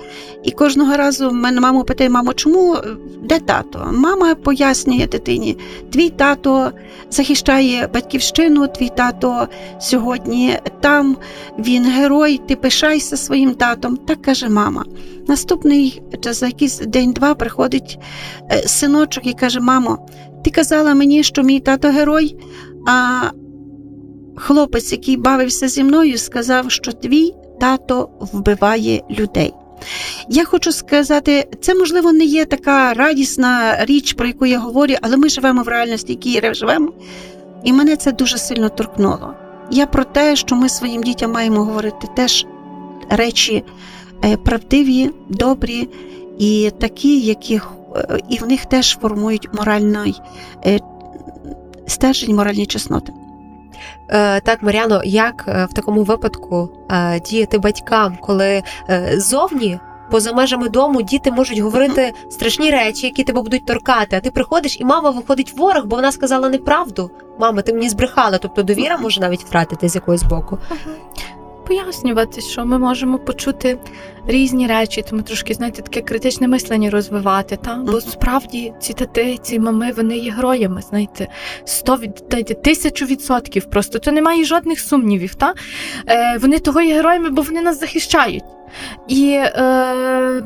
[0.44, 2.78] і кожного разу мене мама питає, мамо, чому
[3.24, 3.89] де тато?
[3.94, 5.58] Мама пояснює дитині,
[5.92, 6.72] твій тато
[7.10, 9.48] захищає батьківщину, твій тато
[9.80, 11.18] сьогодні там,
[11.60, 13.98] він герой, ти пишайся своїм татом.
[13.98, 14.86] Так каже мама.
[15.28, 18.00] Наступний за якийсь день-два приходить
[18.52, 20.08] е, синочок і каже: Мамо,
[20.44, 22.36] ти казала мені, що мій тато герой,
[22.88, 23.22] а
[24.36, 29.54] хлопець, який бавився зі мною, сказав, що твій тато вбиває людей.
[30.30, 35.17] Я хочу сказати, це можливо не є така радісна річ, про яку я говорю, але
[35.17, 36.91] ми живемо в реальності, якій живемо,
[37.63, 39.34] і мене це дуже сильно торкнуло.
[39.72, 42.45] Я про те, що ми своїм дітям маємо говорити теж
[43.10, 43.63] речі
[44.26, 45.89] е, правдиві, добрі
[46.39, 47.56] і такі, які
[47.95, 50.22] е, і в них теж формують моральний
[50.65, 50.80] е,
[51.88, 53.13] стержень, моральні чесноти.
[54.10, 58.63] Е, так, Мар'яно, як е, в такому випадку е, діяти батькам, коли
[59.17, 59.80] зовні.
[60.12, 64.15] Поза межами дому діти можуть говорити страшні речі, які тебе будуть торкати.
[64.15, 67.12] А ти приходиш, і мама виходить ворог, бо вона сказала неправду.
[67.39, 68.38] Мама, ти мені збрехала.
[68.38, 70.58] Тобто довіра може навіть втратити з якогось боку.
[71.70, 73.78] Пояснювати, що ми можемо почути
[74.28, 77.58] різні речі, тому трошки, знаєте, таке критичне мислення розвивати.
[77.58, 77.76] Та?
[77.76, 81.28] Бо справді ці тати, ці мами, вони є героями, знаєте,
[81.66, 83.66] сто від тисячу відсотків.
[83.66, 85.36] Просто то немає жодних сумнівів.
[85.36, 85.54] Та?
[86.08, 88.44] Е, вони того є героями, бо вони нас захищають.
[89.08, 90.44] І, е,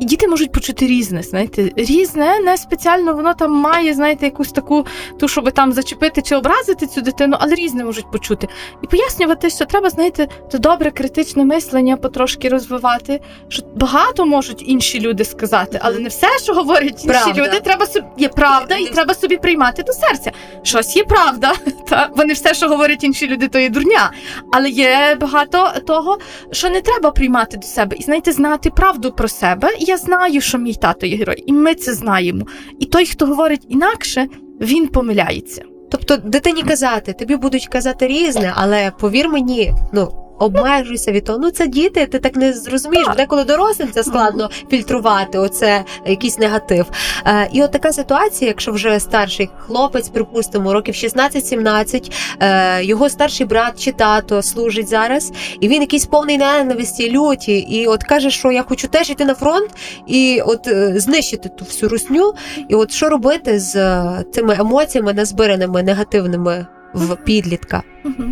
[0.00, 4.86] і, діти можуть почути різне, знаєте, різне, не спеціально воно там має, знаєте, якусь таку,
[5.20, 8.48] ту, щоб там зачепити чи образити цю дитину, але різне можуть почути.
[8.82, 15.00] І пояснювати, що треба, знаєте, то добре критичне мислення потрошки розвивати, що багато можуть інші
[15.00, 17.42] люди сказати, але не все, що говорять інші Правда.
[17.42, 20.32] люди, треба собі є правда, і треба собі приймати до серця.
[20.62, 21.52] Щось є правда,
[21.88, 24.12] та вони все, що говорять інші люди, то є дурня.
[24.52, 26.18] Але є багато того,
[26.50, 29.68] що не треба приймати до себе, і знаєте, знати правду про себе.
[29.78, 32.46] І я знаю, що мій тато є герой, і ми це знаємо.
[32.78, 34.26] І той, хто говорить інакше,
[34.60, 35.62] він помиляється.
[35.90, 40.21] Тобто дитині казати, тобі будуть казати різне, але повір мені, ну.
[40.42, 41.38] Обмежуйся від того.
[41.38, 43.06] Ну це діти, ти так не зрозумієш.
[43.06, 43.16] Так.
[43.16, 46.86] Деколи дорослим це складно фільтрувати, оце якийсь негатив.
[47.26, 53.46] Е, і от така ситуація, якщо вже старший хлопець, припустимо, років 16-17, е, його старший
[53.46, 58.52] брат чи тато служить зараз, і він якийсь повний ненависті, люті, і от каже, що
[58.52, 59.70] я хочу теж йти на фронт
[60.06, 62.34] і от е, знищити ту всю русню.
[62.68, 67.82] І от що робити з е, цими емоціями, назбираними негативними в підлітка?
[68.04, 68.24] Угу.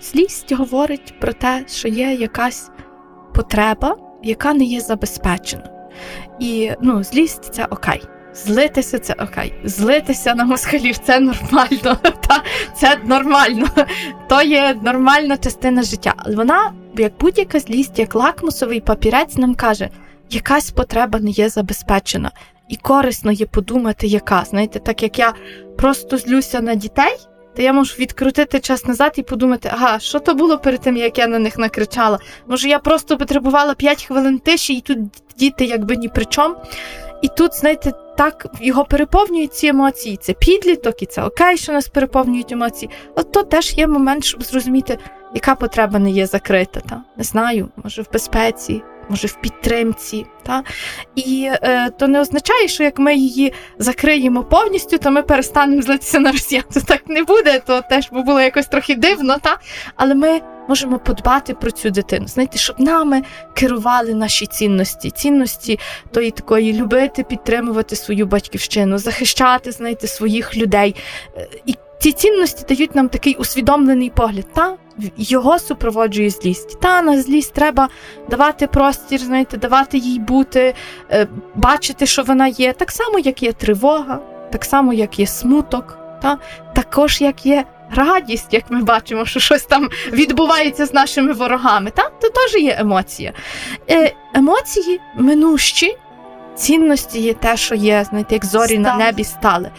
[0.00, 2.70] Злість говорить про те, що є якась
[3.34, 5.70] потреба, яка не є забезпечена.
[6.40, 8.02] І ну, злість це окей.
[8.34, 9.54] Злитися це окей.
[9.64, 11.98] Злитися на москалів це нормально.
[12.02, 12.42] Та,
[12.76, 13.66] це нормально.
[14.28, 16.14] То є нормальна частина життя.
[16.16, 19.88] Але вона, як будь-яка злість, як лакмусовий папірець, нам каже,
[20.30, 22.30] якась потреба не є забезпечена.
[22.68, 24.44] І корисно є подумати, яка.
[24.44, 25.34] Знаєте, так як я
[25.78, 27.16] просто злюся на дітей,
[27.58, 31.18] то я можу відкрутити час назад і подумати, ага, що то було перед тим, як
[31.18, 32.18] я на них накричала.
[32.46, 34.98] Може, я просто потребувала 5 хвилин тиші, і тут
[35.38, 36.54] діти якби ні при чому.
[37.22, 40.16] І тут, знаєте, так його переповнюють ці емоції.
[40.16, 42.90] Це підліток, і це окей, що нас переповнюють емоції.
[43.14, 44.98] От то теж є момент, щоб зрозуміти,
[45.34, 46.80] яка потреба не є закрита.
[46.80, 47.02] Та?
[47.16, 50.26] Не знаю, може в безпеці, може в підтримці.
[50.42, 50.62] Та?
[51.14, 56.18] І е, то не означає, що як ми її закриємо повністю, то ми перестанемо злитися
[56.20, 56.64] на росіян.
[56.70, 59.58] Це так не буде, то теж би було якось трохи дивно, та?
[59.96, 63.22] але ми можемо подбати про цю дитину, знаєте, щоб нами
[63.54, 65.78] керували наші цінності, цінності
[66.12, 70.94] тої такої любити, підтримувати свою батьківщину, захищати, знаєте, своїх людей.
[71.36, 74.52] Е, І ці цінності дають нам такий усвідомлений погляд.
[74.54, 74.76] Та
[75.16, 76.80] його супроводжує злість.
[76.80, 77.88] Та на злість треба
[78.30, 80.74] давати простір, знаєте, давати їй бути,
[81.10, 84.18] е, бачити, що вона є, так само, як є тривога,
[84.52, 86.38] так само, як є смуток, та
[86.74, 87.64] також як є.
[87.94, 92.10] Радість, як ми бачимо, що щось там відбувається з нашими ворогами, та?
[92.18, 93.32] це теж є емоція.
[93.90, 95.96] Е, Емоції минущі,
[96.54, 99.70] цінності є те, що є, знаєте, як зорі на небі стали.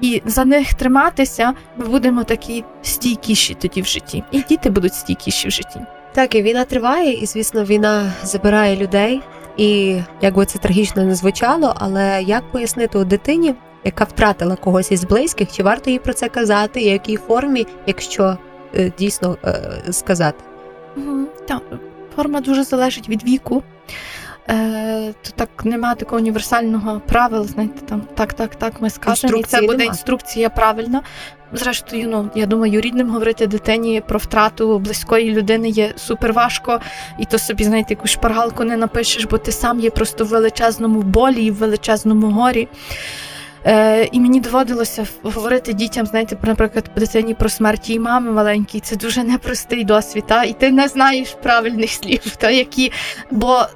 [0.00, 4.24] І за них триматися ми будемо такі стійкіші тоді в житті.
[4.30, 5.80] І діти будуть стійкіші в житті.
[6.14, 9.22] Так, і війна триває, і звісно, війна забирає людей.
[9.56, 14.92] І як би це трагічно не звучало, але як пояснити у дитині, яка втратила когось
[14.92, 18.38] із близьких, чи варто їй про це казати, і в якій формі, якщо
[18.74, 20.44] е, дійсно е, сказати?
[21.48, 21.62] Так,
[22.16, 23.62] форма дуже залежить від віку.
[24.50, 29.42] Е, то так нема такого універсального правил, знаєте, там так, так, так, ми скажемо, і
[29.42, 29.84] це буде нема.
[29.84, 31.02] інструкція правильна.
[31.52, 36.80] Зрештою, ну я думаю, рідним говорити дитині про втрату близької людини є супер важко,
[37.18, 41.02] і то собі, знаєте, якусь шпаргалку не напишеш, бо ти сам є просто в величезному
[41.02, 42.68] болі і в величезному горі.
[43.64, 48.80] Е, і мені доводилося говорити дітям, знаєте, наприклад, дитині про смерть її мами маленькій.
[48.80, 50.44] Це дуже непростий досвід, та?
[50.44, 52.92] і ти не знаєш правильних слів, та, які,
[53.30, 53.66] бо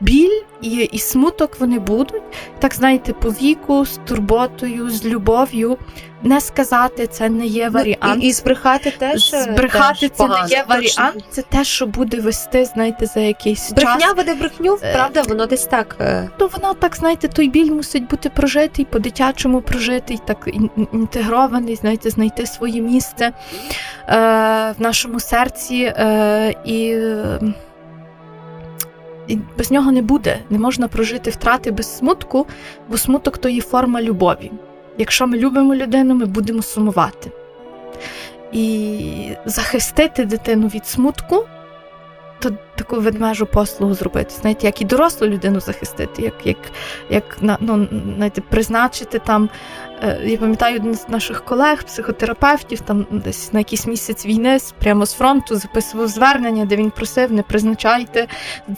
[0.00, 2.22] біль і, і смуток вони будуть,
[2.58, 5.78] так знаєте, по віку, з турботою, з любов'ю.
[6.22, 7.98] Не сказати це не є варіант.
[8.06, 10.44] Ну, і, і збрехати теж е, Збрехати теж це погано.
[10.48, 11.02] не є Точно.
[11.04, 14.16] варіант, це те, що буде вести, знаєте, за якийсь Брехня час.
[14.16, 15.96] веде брехню, Е, правда, воно десь так.
[16.40, 22.10] Ну, воно так, знаєте, той біль мусить бути прожитий, по-дитячому прожитий, так ін- інтегрований, знаєте,
[22.10, 23.32] знайти своє місце е,
[24.78, 25.94] в нашому серці.
[25.98, 26.96] Е, і,
[29.28, 30.38] і без нього не буде.
[30.50, 32.46] Не можна прожити втрати без смутку,
[32.88, 34.52] бо смуток то є форма любові.
[34.98, 37.30] Якщо ми любимо людину, ми будемо сумувати.
[38.52, 41.44] І захистити дитину від смутку
[42.38, 44.34] то таку ведмежу послугу зробити.
[44.40, 46.56] Знаєте, як і дорослу людину захистити, як, як,
[47.10, 49.48] як ну, знаєте, призначити там.
[50.02, 55.06] е, Я пам'ятаю один з наших колег, психотерапевтів, там десь на якийсь місяць війни прямо
[55.06, 58.26] з фронту записував звернення, де він просив: не призначайте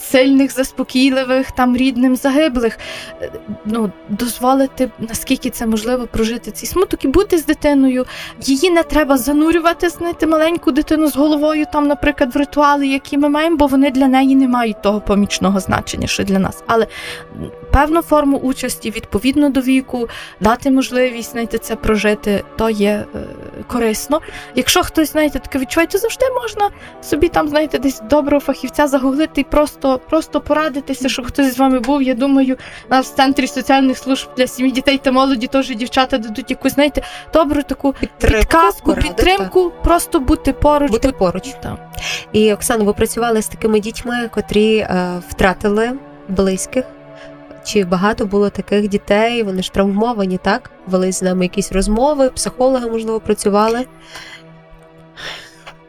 [0.00, 2.78] сильних, заспокійливих, там рідним загиблих.
[3.22, 3.30] Е,
[3.64, 8.04] Ну, дозволити, наскільки це можливо, прожити цей смуток і бути з дитиною.
[8.42, 13.28] Її не треба занурювати, знаєте, маленьку дитину з головою, там, наприклад, в ритуали, які ми
[13.28, 16.62] маємо, бо вони для неї не мають того помічного значення, що для нас.
[16.66, 16.86] Але
[17.72, 20.08] певну форму участі відповідно до віку,
[20.40, 23.04] дати можливість знаєте, це прожити, то є е,
[23.66, 24.20] корисно.
[24.54, 26.70] Якщо хтось, знаєте, таке відчуває, то завжди можна
[27.02, 31.80] собі там, знаєте, десь доброго фахівця загуглити і просто, просто порадитися, щоб хтось з вами
[31.80, 32.02] був.
[32.02, 32.56] Я думаю,
[32.90, 37.02] нас в центрі соціальних служб для сім'ї дітей та молоді теж дівчата дадуть якусь, знаєте,
[37.32, 40.90] добру таку Підтримку, підказку, підтримку, просто бути поруч.
[40.90, 41.54] Бути поруч.
[41.62, 41.78] Так.
[42.32, 45.92] І Оксано, ви працювали з такими дітьми, котрі е, втратили
[46.28, 46.84] близьких.
[47.68, 49.42] Чи багато було таких дітей?
[49.42, 50.70] Вони ж травмовані, так?
[50.86, 53.86] Вели з нами якісь розмови, психологи, можливо, працювали.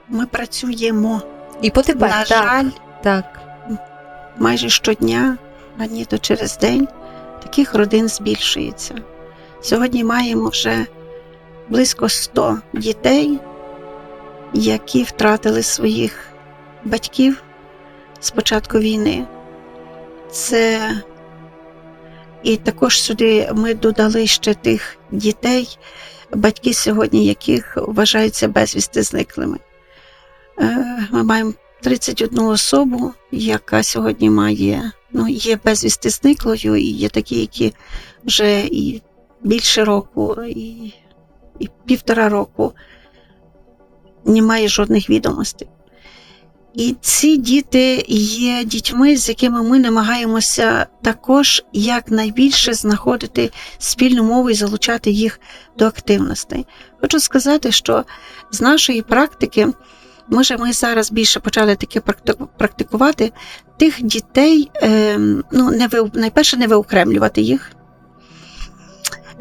[0.09, 1.21] Ми працюємо.
[1.61, 2.69] І потепер, На так, жаль,
[3.03, 3.39] так.
[4.37, 5.37] майже щодня,
[5.77, 6.87] а ні то через день,
[7.43, 8.95] таких родин збільшується.
[9.61, 10.85] Сьогодні маємо вже
[11.69, 13.39] близько 100 дітей,
[14.53, 16.27] які втратили своїх
[16.83, 17.43] батьків
[18.19, 19.25] з початку війни.
[20.31, 20.91] Це
[22.43, 25.77] і також сюди ми додали ще тих дітей,
[26.33, 29.57] батьки сьогодні яких вважаються безвісти зниклими.
[30.59, 37.39] Е, Ми маємо 31 особу, яка сьогодні має, ну, є безвісти зниклою, і є такі,
[37.39, 37.73] які
[38.25, 39.01] вже і
[39.41, 40.93] більше року, і,
[41.59, 42.73] і півтора року
[44.25, 45.67] немає жодних відомостей.
[46.73, 54.53] І ці діти є дітьми, з якими ми намагаємося також якнайбільше знаходити спільну мову і
[54.53, 55.39] залучати їх
[55.77, 56.65] до активностей.
[57.01, 58.03] Хочу сказати, що
[58.51, 59.67] з нашої практики
[60.27, 63.31] ми же ми зараз більше почали таке практи- практикувати
[63.77, 67.71] тих дітей, ем, ну, не ви, найперше, не виокремлювати їх.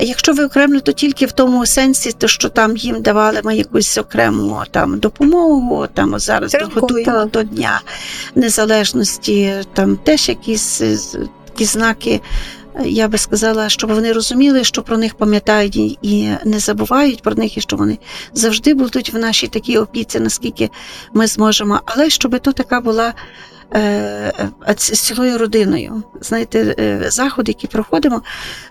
[0.00, 3.98] Якщо ви окремо, то тільки в тому сенсі, то що там їм давали ми якусь
[3.98, 5.86] окрему там допомогу.
[5.94, 7.80] Там зараз готуємо до Дня
[8.34, 10.98] Незалежності, там теж якісь е,
[11.46, 12.20] такі знаки.
[12.76, 17.34] е, Я би сказала, щоб вони розуміли, що про них пам'ятають і- не забувають про
[17.34, 17.98] них, і що вони
[18.34, 20.70] завжди будуть в нашій такій опіці, наскільки
[21.12, 21.80] ми зможемо.
[21.84, 23.14] Але щоб то така була
[23.74, 24.32] з
[24.78, 26.02] з цілою родиною.
[26.20, 28.22] Знаєте, е, заходи, які проходимо,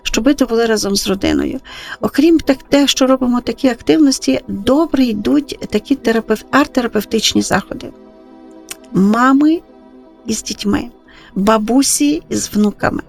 [0.02, 1.60] щоб це були разом з родиною.
[2.00, 6.44] Окрім так, те, що робимо такі активності, добре йдуть такі терапев...
[6.52, 7.90] арт-терапевтичні заходи.
[8.92, 9.60] Мами
[10.26, 10.84] із дітьми,
[11.34, 13.02] бабусі із внуками.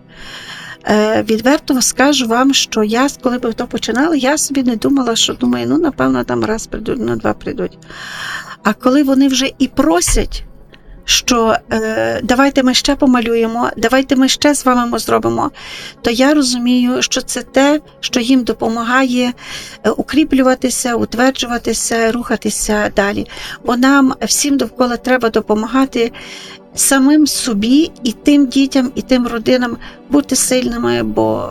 [0.87, 5.33] Е, відверто скажу вам, що я, коли би то починала, я собі не думала, що
[5.33, 7.77] думаю, ну, напевно, там раз прийдуть, на два прийдуть.
[8.63, 10.43] А коли вони вже і просять,
[11.09, 15.51] що е, давайте ми ще помалюємо, давайте ми ще з вами зробимо,
[16.01, 19.33] то я розумію, що це те, що їм допомагає
[19.83, 23.27] е, укріплюватися, утверджуватися, рухатися далі.
[23.65, 26.11] Бо нам всім довкола треба допомагати
[26.75, 29.77] самим собі і тим дітям, і тим родинам
[30.09, 31.49] бути сильними, бо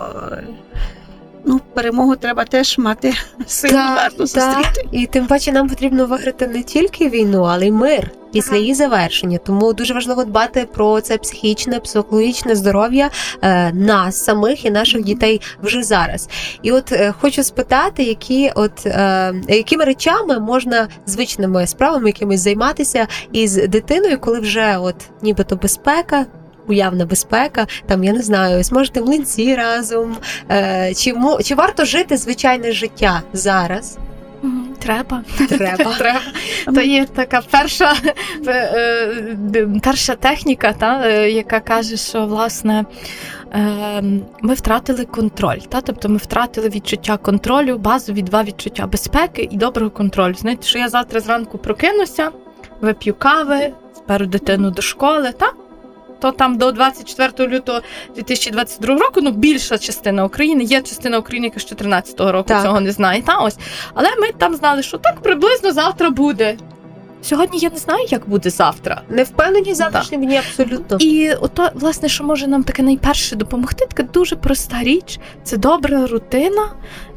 [1.49, 3.15] ну, перемогу треба теж мати
[3.47, 4.89] силу гарно зустріти.
[4.93, 9.39] І тим паче нам потрібно виграти не тільки війну, але й мир після її завершення.
[9.39, 13.11] Тому дуже важливо дбати про це психічне, психологічне здоров'я
[13.43, 16.29] е, нас самих і наших дітей вже зараз.
[16.63, 23.07] І от е, хочу спитати, які от е, якими речами можна звичними справами якимись займатися
[23.33, 26.27] із дитиною, коли вже от нібито безпека.
[26.69, 30.17] Уявна безпека, там я не знаю, зможете млинці разом.
[30.51, 31.15] Е, чи,
[31.45, 33.99] чи варто жити звичайне життя зараз?
[34.79, 35.23] Треба.
[35.49, 35.95] Треба.
[35.99, 36.21] Треба.
[36.75, 37.95] То є така перша,
[38.47, 38.53] е,
[39.55, 42.85] е, перша техніка, та, е, яка каже, що власне
[44.43, 45.59] ми втратили контроль.
[45.69, 45.81] Та?
[45.81, 50.35] Тобто ми втратили відчуття контролю, базові два відчуття безпеки і доброго контролю.
[50.35, 52.31] Знаєте, що я завтра зранку прокинуся,
[52.81, 55.53] вип'ю кави, зберу дитину до школи, та?
[56.21, 57.81] То там до 24 лютого
[58.15, 62.63] 2022 року, ну більша частина України, є частина України, яка з 2014 року Так.
[62.63, 63.23] цього не знає.
[63.23, 63.57] Та ось
[63.95, 66.57] але ми там знали, що так приблизно завтра буде.
[67.23, 69.03] Сьогодні я не знаю, як буде завтра.
[69.09, 70.97] Не впевнені в завтрашньому дні абсолютно.
[71.01, 75.21] І ото, власне, що може нам таке найперше допомогти, така дуже проста річ.
[75.43, 76.69] Це добра рутина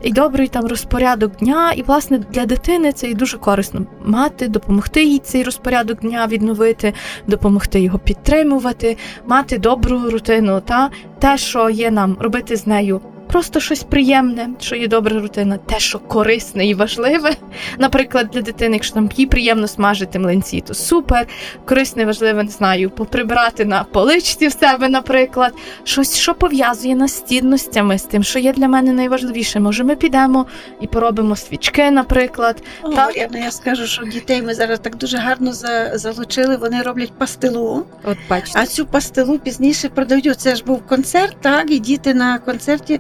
[0.04, 1.72] і добрий там розпорядок дня.
[1.72, 6.94] І, власне, для дитини це і дуже корисно мати, допомогти їй цей розпорядок дня відновити,
[7.28, 10.90] допомогти його підтримувати, мати добру рутину, та
[11.20, 13.02] те, що є нам робити з нею.
[13.32, 17.32] Просто щось приємне, що є добра рутина, те, що корисне і важливе.
[17.78, 21.28] Наприклад, для дитини, якщо там їй приємно смажити млинці, то супер.
[21.66, 25.54] Корисне, важливе, не знаю, поприбирати на поличці в себе, наприклад,
[25.84, 29.60] щось, що пов'язує нас з цінностями, з тим, що є для мене найважливіше.
[29.60, 30.46] Може, ми підемо
[30.82, 32.64] і поробимо свічки, наприклад.
[32.82, 33.06] О, Так.
[33.08, 36.56] Мар'яна, я скажу, що дітей ми зараз так дуже гарно за, залучили.
[36.56, 38.60] Вони роблять пастилу, От бачите.
[38.60, 40.40] а цю пастилу пізніше продають.
[40.40, 43.00] Це ж був концерт, так, і діти на концерті,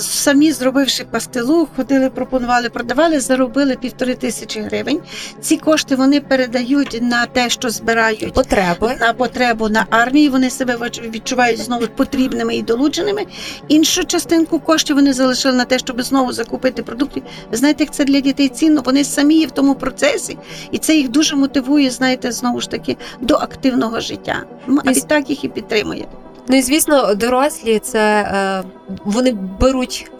[0.00, 5.00] самі зробивши пастилу, ходили, пропонували, продавали, заробили півтори тисячі гривень.
[5.40, 8.32] Ці кошти вони передають на те, що збирають.
[8.32, 8.96] Потреби.
[9.00, 13.26] На потребу на армії вони себе відч- відчувають знову потрібними і долученими.
[13.68, 17.22] Іншу частинку коштів вони залишили на те, щоб знову закупити продукти.
[17.50, 18.82] Ви знаєте, як це для дітей цінно?
[18.84, 20.38] Вони самі є в тому процесі,
[20.70, 24.42] і це їх дуже мотивує, знаєте, знову ж таки, до активного життя.
[24.84, 26.06] А відтак їх і підтримує.
[26.48, 28.62] Ну і звісно, дорослі це е,
[29.04, 30.10] вони беруть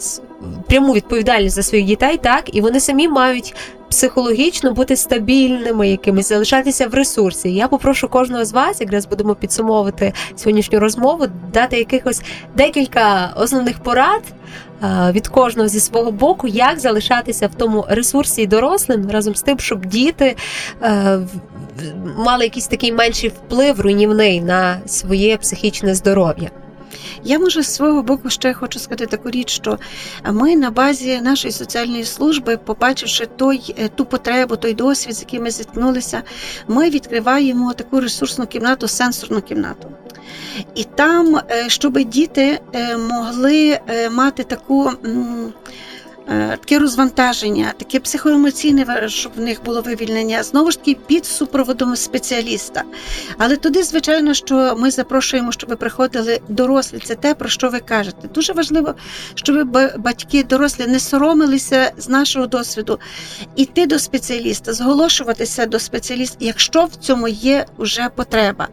[0.69, 3.55] пряму відповідальність за своїх дітей, так і вони самі мають
[3.91, 7.55] психологічно бути стабільними, якимись залишатися в ресурсі.
[7.55, 12.23] Я попрошу кожного з вас, якраз будемо підсумовувати сьогоднішню розмову, дати якихось
[12.57, 14.23] декілька основних порад.
[14.83, 19.43] е, Від кожного зі свого боку, як залишатися в тому ресурсі і дорослим разом з
[19.43, 20.37] тим, щоб діти
[20.83, 21.19] е,
[22.17, 26.51] мали якийсь такий менший вплив руйнівний на своє психічне здоров'я.
[27.25, 29.79] Я може з свого боку ще хочу сказати таку річ, що
[30.33, 35.43] ми на базі нашої соціальної служби, побачивши той, е, ту потребу, той досвід, з яким
[35.43, 36.23] ми зіткнулися,
[36.69, 39.89] ми відкриваємо таку ресурсну кімнату, сенсорну кімнату.
[40.75, 44.91] І там, е, щоб діти е, могли мати таку.
[46.33, 51.97] Е, таке розвантаження, таке психоемоційне, щоб в них було вивільнення, знову ж таки під супроводом
[51.97, 52.83] спеціаліста.
[53.39, 56.99] Але туди, звичайно, що ми запрошуємо, щоб ви приходили дорослі.
[57.05, 58.29] Це те, про що ви кажете.
[58.29, 58.95] Дуже важливо,
[59.35, 62.99] щоб батьки дорослі не соромилися з нашого досвіду
[63.57, 68.69] іти до спеціаліста, зголошуватися до спеціаліста, якщо в цьому є вже потреба.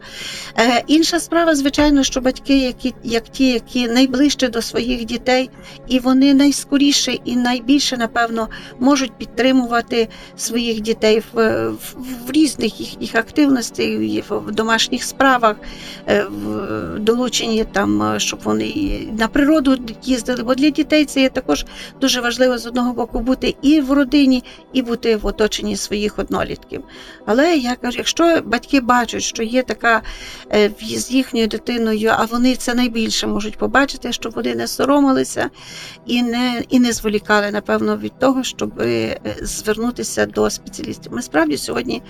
[0.58, 5.50] Е, інша справа, звичайно, що батьки, які як ті, які найближче до своїх дітей,
[5.88, 8.48] і вони найскоріше і найбільше, напевно,
[8.78, 11.96] можуть підтримувати своїх дітей в, в,
[12.26, 13.86] в різних їхніх активностях,
[14.30, 15.56] в, домашніх справах,
[16.08, 20.42] е, в долученні там, е, щоб вони на природу їздили.
[20.42, 21.66] Бо для дітей це є також
[22.00, 26.84] дуже важливо з одного боку бути і в родині, і бути в оточенні своїх однолітків.
[27.26, 30.02] Але я кажу, якщо батьки бачать, що є така
[30.52, 35.50] е, з їхньою дитиною, а вони це найбільше можуть побачити, щоб вони не соромилися
[36.06, 41.12] і не, і не зволікали, напевно, від того, щоб е, звернутися до спеціалістів.
[41.12, 42.02] Ми справді сьогодні.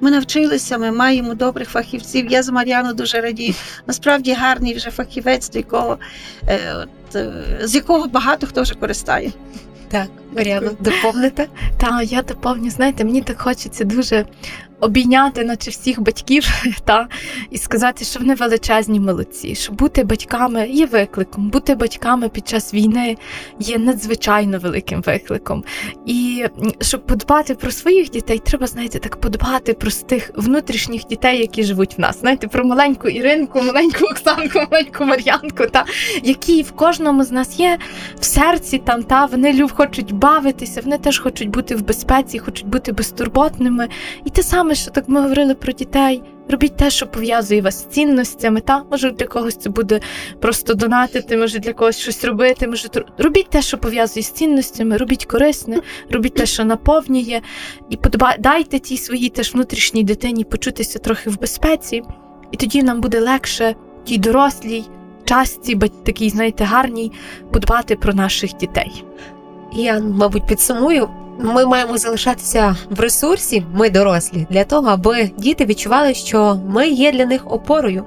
[0.00, 2.30] Ми навчилися, ми маємо добрих фахівців.
[2.30, 3.54] Я з Мар'яну дуже радію.
[3.86, 5.98] Насправді гарний вже фахівець, до якого,
[6.48, 9.32] е, е, з якого багато хто вже користає.
[9.88, 11.48] Так, Мар'яно, доповните.
[11.78, 14.24] Та я доповню, знаєте, мені так хочеться дуже
[14.80, 16.44] обійняти, наче всіх батьків,
[16.84, 17.08] та
[17.50, 19.54] і сказати, що вони величезні молодці.
[19.54, 23.16] Що бути батьками є викликом, бути батьками під час війни
[23.60, 25.64] є надзвичайно великим викликом.
[26.06, 26.44] І
[26.80, 31.98] щоб подбати про своїх дітей, треба, знаєте, так подбати про тих внутрішніх дітей, які живуть
[31.98, 32.20] в нас.
[32.20, 35.84] Знаєте, про маленьку Іринку, маленьку Оксанку, маленьку Мар'янку, та
[36.22, 37.78] які в кожному з нас є
[38.20, 42.66] в серці там, та вони люб хочуть бавитися, вони теж хочуть бути в безпеці, хочуть
[42.66, 43.88] бути безтурботними.
[44.24, 46.22] І те саме, що так ми говорили про дітей.
[46.48, 48.60] Робіть те, що пов'язує вас з цінностями.
[48.60, 50.00] Та може для когось це буде
[50.40, 52.68] просто донатити, може для когось щось робити.
[52.68, 57.40] Може робіть те, що пов'язує з цінностями, робіть корисне, робіть те, що наповнює,
[57.90, 58.36] і подба...
[58.38, 62.02] дайте тій своїй теж внутрішній дитині почутися трохи в безпеці,
[62.52, 63.74] і тоді нам буде легше
[64.04, 64.84] тій дорослій
[65.24, 67.12] часті, бать такій, знаєте, гарній,
[67.52, 69.04] подбати про наших дітей.
[69.72, 71.08] Я, мабуть, підсумую.
[71.38, 77.12] Ми маємо залишатися в ресурсі, ми дорослі, для того, аби діти відчували, що ми є
[77.12, 78.04] для них опорою.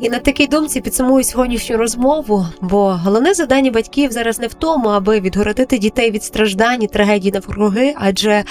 [0.00, 4.88] І на такій думці підсумую сьогоднішню розмову, бо головне завдання батьків зараз не в тому,
[4.88, 8.44] аби відгородити дітей від страждань і трагедій навкруги, адже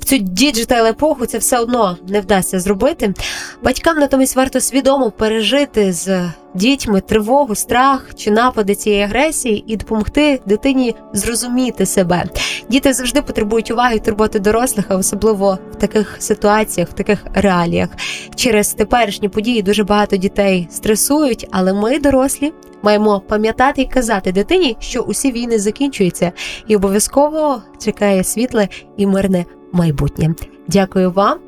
[0.00, 3.14] в цю digital епоху це все одно не вдасться зробити.
[3.62, 10.40] Батькам натомість варто свідомо пережити з дітьми тривогу, страх чи напади цієї агресії і допомогти
[10.46, 12.24] дитині зрозуміти себе.
[12.68, 17.88] Діти завжди потребують уваги і турботи дорослих, а особливо в таких ситуаціях, в таких реаліях.
[18.34, 22.52] Через теперішні події дуже багато дітей стресують, але ми, дорослі,
[22.82, 26.32] маємо пам'ятати і казати дитині, що усі війни закінчуються,
[26.68, 30.34] і обов'язково чекає світле і мирне майбутнє.
[30.68, 31.38] Дякую вам.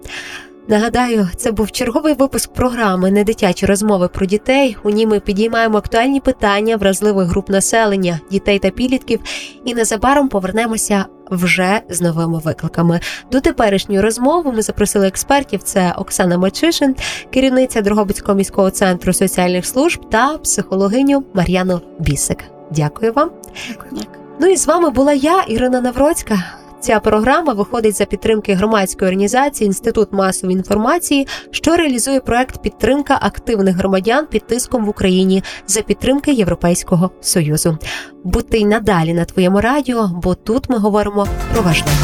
[0.71, 4.77] Нагадаю, це був черговий випуск програми «Недитячі розмови про дітей.
[4.83, 9.21] У ній ми підіймаємо актуальні питання вразливих груп населення, дітей та підлітків,
[9.65, 13.01] і незабаром повернемося вже з новими викликами.
[13.33, 16.97] До теперішньої розмови ми запросили експертів: це Оксана Мачишин,
[17.31, 22.45] керівниця Дрогобицького міського центру соціальних служб та психологиню Мар'яну Бісик.
[22.71, 23.31] Дякую вам.
[23.69, 24.03] Дякую.
[24.41, 26.60] Ну і з вами була я, Ірина Навроцька.
[26.81, 33.77] Ця програма виходить за підтримки громадської організації Інститут масової інформації, що реалізує проект підтримка активних
[33.77, 37.79] громадян під тиском в Україні за підтримки Європейського союзу.
[38.25, 41.97] Будьте й надалі на твоєму радіо, бо тут ми говоримо про важливе.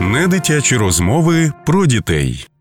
[0.00, 2.51] Недитячі розмови про дітей.